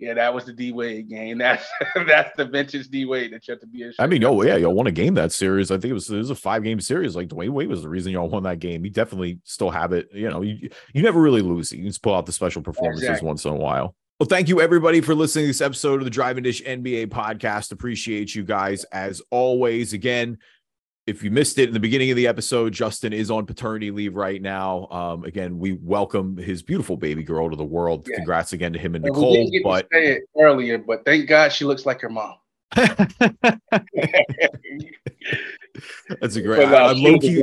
[0.00, 1.38] yeah, that was the D Wade game.
[1.50, 1.66] That's
[2.06, 3.90] that's the vintage D Wade that you have to be.
[3.98, 5.70] I mean, oh yeah, y'all won a game that series.
[5.70, 7.14] I think it was it was a five game series.
[7.14, 8.84] Like Dwyane Wade was the reason y'all won that game.
[8.84, 10.08] You definitely still have it.
[10.12, 11.70] You know, you you never really lose.
[11.70, 13.26] You just pull out the special performances exactly.
[13.26, 13.94] once in a while.
[14.18, 17.06] Well, thank you everybody for listening to this episode of the Drive and Dish NBA
[17.06, 17.72] podcast.
[17.72, 19.92] Appreciate you guys as always.
[19.92, 20.38] Again,
[21.06, 24.14] if you missed it in the beginning of the episode, Justin is on paternity leave
[24.14, 24.86] right now.
[24.90, 28.06] Um, again, we welcome his beautiful baby girl to the world.
[28.08, 28.16] Yeah.
[28.16, 29.50] Congrats again to him and, and Nicole.
[29.64, 32.34] but say it earlier, but thank God she looks like her mom.
[36.20, 36.68] That's a great.
[36.68, 37.42] I, I low key,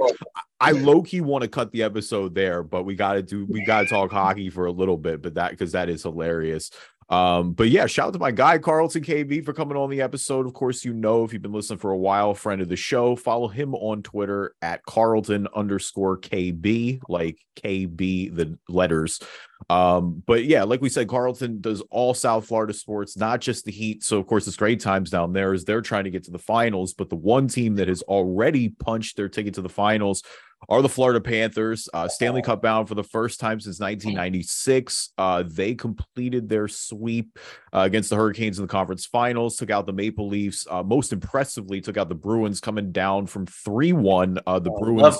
[0.59, 3.45] I low key want to cut the episode there, but we got to do.
[3.45, 6.71] We got to talk hockey for a little bit, but that because that is hilarious.
[7.09, 10.45] Um, but yeah, shout out to my guy Carlton KB for coming on the episode.
[10.45, 13.15] Of course, you know if you've been listening for a while, friend of the show,
[13.15, 19.21] follow him on Twitter at Carlton underscore KB, like KB the letters.
[19.69, 23.71] Um, but yeah, like we said, Carlton does all South Florida sports, not just the
[23.71, 24.03] Heat.
[24.03, 26.39] So of course, it's great times down there as they're trying to get to the
[26.39, 26.93] finals.
[26.93, 30.23] But the one team that has already punched their ticket to the finals
[30.69, 31.87] are the Florida Panthers.
[31.93, 35.13] Uh, Stanley Cup bound for the first time since 1996.
[35.17, 37.39] Uh, they completed their sweep
[37.73, 40.67] uh, against the Hurricanes in the conference finals, took out the Maple Leafs.
[40.69, 44.39] Uh, most impressively, took out the Bruins coming down from 3 1.
[44.45, 45.17] Uh, the oh, Bruins.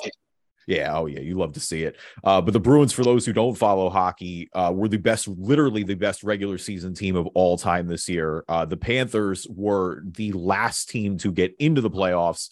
[0.67, 1.95] Yeah, oh yeah, you love to see it.
[2.25, 5.83] Uh, but the Bruins, for those who don't follow hockey, uh, were the best, literally
[5.83, 8.43] the best regular season team of all time this year.
[8.49, 12.49] Uh, the Panthers were the last team to get into the playoffs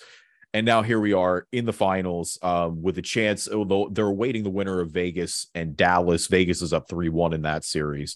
[0.55, 3.49] and now here we are in the finals um, with a chance.
[3.49, 6.27] Although they're awaiting the winner of Vegas and Dallas.
[6.27, 8.15] Vegas is up three one in that series.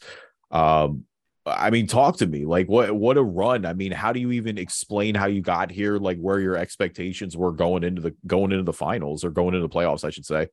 [0.49, 1.03] Um,
[1.45, 2.45] I mean, talk to me.
[2.45, 3.65] Like, what what a run!
[3.65, 5.97] I mean, how do you even explain how you got here?
[5.97, 9.67] Like, where your expectations were going into the going into the finals or going into
[9.67, 10.47] the playoffs, I should say.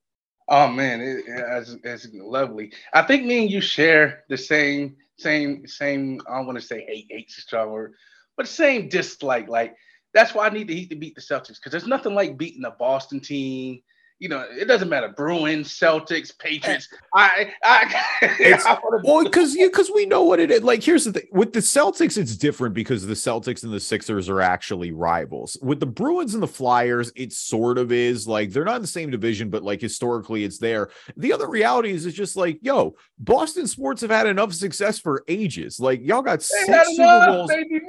[0.49, 2.73] Oh man, it, it's, it's lovely.
[2.95, 6.21] I think me and you share the same same same.
[6.29, 7.95] I want to say hate hate's a strong word,
[8.37, 9.47] but same dislike.
[9.47, 9.77] Like
[10.17, 12.65] that's why I need the Heat to beat the Celtics because there's nothing like beating
[12.65, 13.83] a Boston team.
[14.19, 15.13] You know, it doesn't matter.
[15.15, 16.89] Bruins, Celtics, Patriots.
[17.15, 18.03] I, I,
[18.41, 20.63] I well, because you because we know what it is.
[20.63, 24.31] Like, here's the thing: with the Celtics, it's different because the Celtics and the Sixers
[24.31, 25.59] are actually rivals.
[25.61, 28.27] With the Bruins and the Flyers, it sort of is.
[28.27, 30.89] Like, they're not in the same division, but like historically, it's there.
[31.19, 35.25] The other reality is, it's just like, yo, Boston sports have had enough success for
[35.29, 35.79] ages.
[35.79, 37.51] Like, y'all got they six Super Bowls.
[37.51, 37.81] Baby.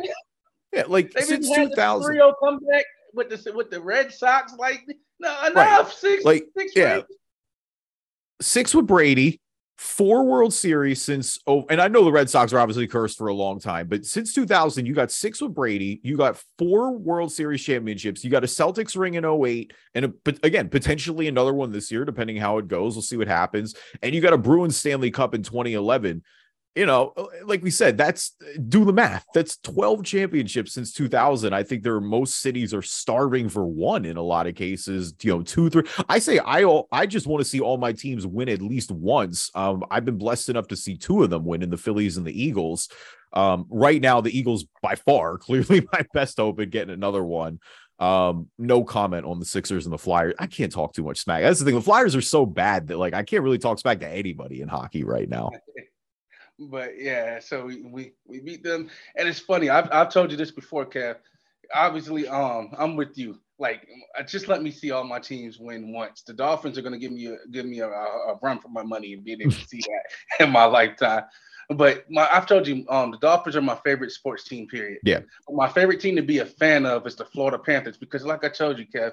[0.73, 2.19] Yeah, like They've since two thousand.
[2.43, 4.85] comeback with the with the Red Sox, like
[5.19, 5.87] no enough right.
[5.87, 7.01] six, like six yeah,
[8.41, 9.39] six with Brady,
[9.77, 13.27] four World Series since oh, and I know the Red Sox are obviously cursed for
[13.27, 17.31] a long time, but since 2000, you got six with Brady, you got four World
[17.31, 21.53] Series championships, you got a Celtics ring in 08, and a, but again, potentially another
[21.53, 22.95] one this year, depending how it goes.
[22.95, 23.75] We'll see what happens.
[24.01, 26.23] And you got a Bruins Stanley Cup in 2011
[26.77, 27.11] you know,
[27.43, 28.35] like we said, that's
[28.69, 29.25] do the math.
[29.33, 31.51] That's 12 championships since 2000.
[31.51, 35.15] I think there are most cities are starving for one in a lot of cases,
[35.23, 35.83] you know, two, three.
[36.07, 39.49] I say I I just want to see all my teams win at least once.
[39.55, 42.27] Um, I've been blessed enough to see two of them win in the Phillies and
[42.27, 42.89] the Eagles.
[43.33, 47.59] Um, right now, the Eagles by far clearly my best hope at getting another one.
[47.97, 50.35] Um, no comment on the Sixers and the Flyers.
[50.37, 51.41] I can't talk too much smack.
[51.41, 51.73] That's the thing.
[51.73, 54.67] The Flyers are so bad that like I can't really talk smack to anybody in
[54.67, 55.49] hockey right now.
[56.59, 59.69] but yeah, so we, we we beat them, and it's funny.
[59.69, 61.17] I've I've told you this before, Kev.
[61.73, 63.39] Obviously, um, I'm with you.
[63.59, 63.87] Like,
[64.27, 66.21] just let me see all my teams win once.
[66.21, 68.83] The Dolphins are going to give me a give me a, a, run for my
[68.83, 71.23] money and being able to see that in my lifetime.
[71.69, 74.67] But my, I've told you, um, the Dolphins are my favorite sports team.
[74.67, 74.99] Period.
[75.03, 75.21] Yeah.
[75.49, 78.49] my favorite team to be a fan of is the Florida Panthers because, like I
[78.49, 79.11] told you, Kev,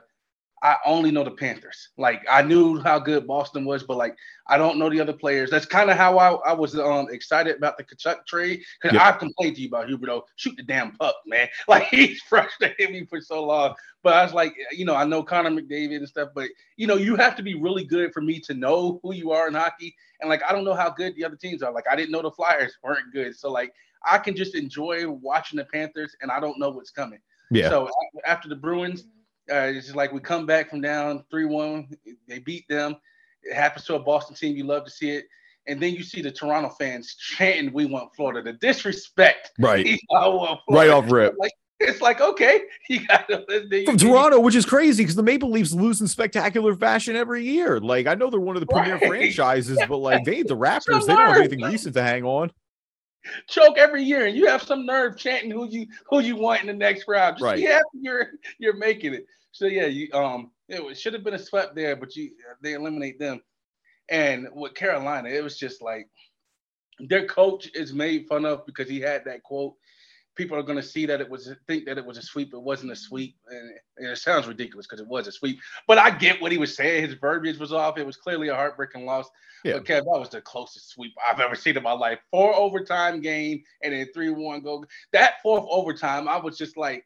[0.65, 1.91] I only know the Panthers.
[1.99, 4.17] Like I knew how good Boston was, but like
[4.49, 5.51] I don't know the other players.
[5.51, 9.03] That's kind of how I, I was um excited about the Tkachuk trade because yep.
[9.03, 10.23] I've complained to you about Huberdeau.
[10.37, 11.49] Shoot the damn puck, man.
[11.69, 13.75] Like he's frustrated me for so long.
[14.03, 16.97] But I was like, you know, I know Connor McDavid and stuff, but you know,
[16.97, 19.95] you have to be really good for me to know who you are in hockey.
[20.21, 21.73] And like I don't know how good the other teams are.
[21.73, 23.37] Like I didn't know the Flyers weren't good.
[23.37, 23.75] So like
[24.07, 27.19] I can just enjoy watching the Panthers and I don't know what's coming.
[27.51, 27.69] Yeah.
[27.69, 27.91] So
[28.27, 29.05] after the Bruins
[29.51, 31.89] uh, it's just like we come back from down 3 1.
[32.29, 32.97] They beat them.
[33.43, 34.57] It happens to a Boston team.
[34.57, 35.27] You love to see it.
[35.67, 38.43] And then you see the Toronto fans chanting, We want Florida.
[38.43, 39.53] The disrespect.
[39.59, 39.99] Right.
[40.11, 41.35] Right off rip.
[41.39, 45.51] Like, it's like, okay, you got to from Toronto, which is crazy because the Maple
[45.51, 47.81] Leafs lose in spectacular fashion every year.
[47.81, 49.07] Like, I know they're one of the premier right.
[49.09, 52.51] franchises, but like, they, the Raptors, they don't have anything recent to hang on
[53.49, 56.67] choke every year, and you have some nerve chanting who you who you want in
[56.67, 57.37] the next round.
[57.37, 57.57] Just right.
[57.57, 59.27] be happy you're you're making it.
[59.53, 63.19] So yeah, you um it should have been a swept there, but you they eliminate
[63.19, 63.41] them.
[64.09, 66.09] And with Carolina, it was just like
[66.99, 69.75] their coach is made fun of because he had that quote
[70.35, 72.53] people are going to see that it was think that it was a sweep.
[72.55, 75.61] It wasn't a sweep, and, and it sounds ridiculous because it was a sweep.
[75.87, 77.07] But I get what he was saying.
[77.07, 77.99] His verbiage was off.
[77.99, 79.29] It was clearly a heartbreaking loss.
[79.65, 79.75] Yeah.
[79.75, 82.19] But Kev, that was the closest sweep I've ever seen in my life.
[82.31, 84.85] Four overtime game and then three one go.
[85.13, 87.05] That fourth overtime, I was just like.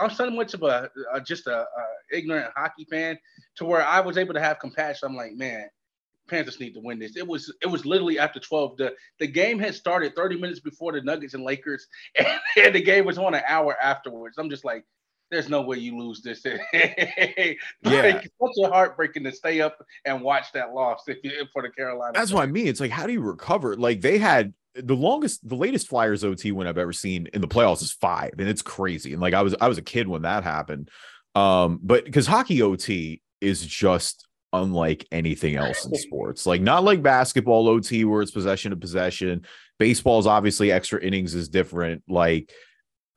[0.00, 1.66] I'm so much of a, a just a, a,
[2.10, 3.16] ignorant hockey fan
[3.54, 5.08] to where I was able to have compassion.
[5.08, 5.68] I'm like, man,
[6.28, 7.16] Panthers need to win this.
[7.16, 8.76] It was it was literally after 12.
[8.76, 11.86] The the game had started 30 minutes before the Nuggets and Lakers,
[12.18, 14.38] and, and the game was on an hour afterwards.
[14.38, 14.84] I'm just like,
[15.30, 16.44] there's no way you lose this.
[16.72, 21.62] yeah, like, such a heartbreaking to stay up and watch that loss if you, for
[21.62, 22.12] the Carolina.
[22.14, 22.68] That's what I mean.
[22.68, 23.76] It's like, how do you recover?
[23.76, 27.48] Like they had the longest, the latest Flyers OT win I've ever seen in the
[27.48, 29.12] playoffs is five, and it's crazy.
[29.12, 30.90] And like I was, I was a kid when that happened.
[31.34, 34.25] Um, but because hockey OT is just
[34.62, 36.46] unlike anything else in sports.
[36.46, 39.46] Like not like basketball OT where it's possession to possession.
[39.78, 42.02] Baseball is obviously extra innings is different.
[42.08, 42.52] Like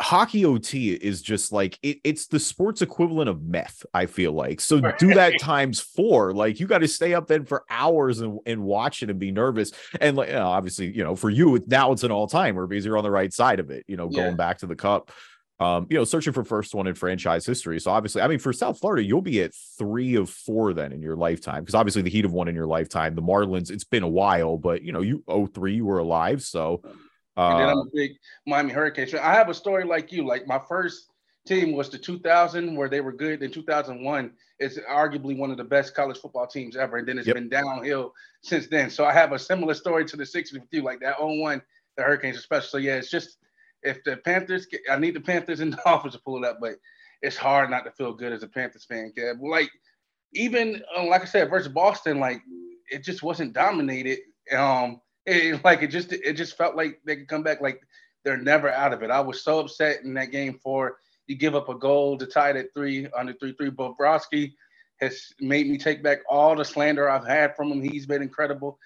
[0.01, 4.61] hockey OT is just like it, it's the sports equivalent of meth, I feel like.
[4.61, 6.33] So do that times four.
[6.33, 9.31] Like you got to stay up then for hours and, and watch it and be
[9.31, 9.71] nervous.
[9.99, 12.97] And like you know, obviously, you know, for you now it's an all-timer because you're
[12.97, 14.23] on the right side of it, you know, yeah.
[14.23, 15.11] going back to the cup.
[15.61, 17.81] Um, you know, searching for first one in franchise history.
[17.81, 21.01] So obviously, I mean, for South Florida, you'll be at three of four then in
[21.01, 21.63] your lifetime.
[21.63, 23.13] Because obviously the Heat have won in your lifetime.
[23.13, 26.41] The Marlins, it's been a while, but you know, you oh three, you were alive.
[26.43, 26.81] So
[27.47, 28.11] and then I'm uh, a big
[28.45, 29.13] Miami Hurricanes.
[29.13, 30.25] I have a story like you.
[30.25, 31.07] Like my first
[31.47, 33.41] team was the 2000 where they were good.
[33.41, 36.97] In 2001, it's arguably one of the best college football teams ever.
[36.97, 37.35] And then it's yep.
[37.35, 38.89] been downhill since then.
[38.89, 40.83] So I have a similar story to the Sixers with you.
[40.83, 41.61] Like that 01,
[41.95, 42.69] the Hurricanes especially.
[42.69, 43.37] So yeah, it's just
[43.83, 46.75] if the Panthers, I need the Panthers and the Dolphins to pull it up, but
[47.21, 49.11] it's hard not to feel good as a Panthers fan.
[49.17, 49.41] Kev.
[49.41, 49.69] Like
[50.33, 52.41] even uh, like I said, versus Boston, like
[52.91, 54.19] it just wasn't dominated.
[54.55, 57.81] Um, it, like it just it just felt like they could come back like
[58.23, 59.11] they're never out of it.
[59.11, 62.51] I was so upset in that game for you give up a goal to tie
[62.51, 63.69] it at three under three three.
[63.69, 64.53] Bobrovsky
[65.01, 67.81] has made me take back all the slander I've had from him.
[67.81, 68.77] He's been incredible.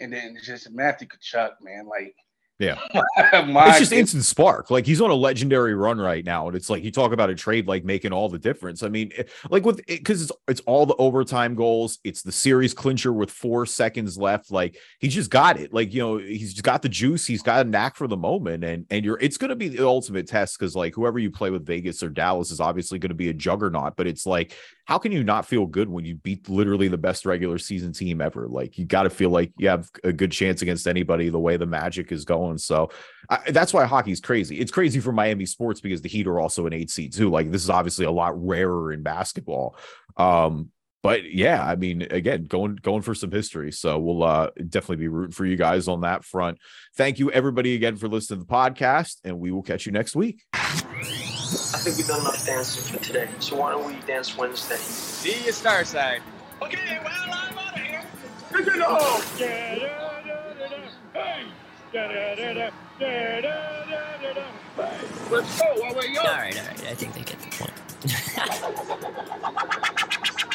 [0.00, 2.14] And then just Matthew Tkachuk, man, like
[2.60, 2.78] yeah.
[3.16, 4.70] it's just instant spark.
[4.70, 6.46] Like he's on a legendary run right now.
[6.46, 8.82] And it's like you talk about a trade like making all the difference.
[8.82, 12.30] I mean, eh, like with eh, because it's it's all the overtime goals, it's the
[12.30, 14.50] series clincher with four seconds left.
[14.50, 15.72] Like he just got it.
[15.72, 18.62] Like, you know, he's just got the juice, he's got a knack for the moment.
[18.62, 21.64] And and you're it's gonna be the ultimate test because like whoever you play with
[21.64, 24.54] Vegas or Dallas is obviously gonna be a juggernaut, but it's like
[24.90, 28.20] how can you not feel good when you beat literally the best regular season team
[28.20, 28.48] ever?
[28.48, 31.56] Like you got to feel like you have a good chance against anybody the way
[31.56, 32.49] the magic is going.
[32.58, 32.90] So
[33.28, 34.58] I, that's why hockey's crazy.
[34.58, 37.30] It's crazy for Miami sports because the Heat are also an eight seed too.
[37.30, 39.76] Like this is obviously a lot rarer in basketball.
[40.16, 40.70] Um,
[41.02, 43.72] but yeah, I mean, again, going going for some history.
[43.72, 46.58] So we'll uh, definitely be rooting for you guys on that front.
[46.96, 50.14] Thank you everybody again for listening to the podcast, and we will catch you next
[50.14, 50.44] week.
[50.52, 53.28] I think we've done enough dancing for today.
[53.38, 54.76] So why don't we dance Wednesday?
[54.76, 56.20] See you, Star Side.
[56.60, 58.02] Okay, well, I'm out of here.
[58.52, 59.20] Good to know.
[61.92, 62.70] Let's
[65.60, 65.66] go.
[65.82, 66.86] All right, all right.
[66.86, 67.72] I think they get the point.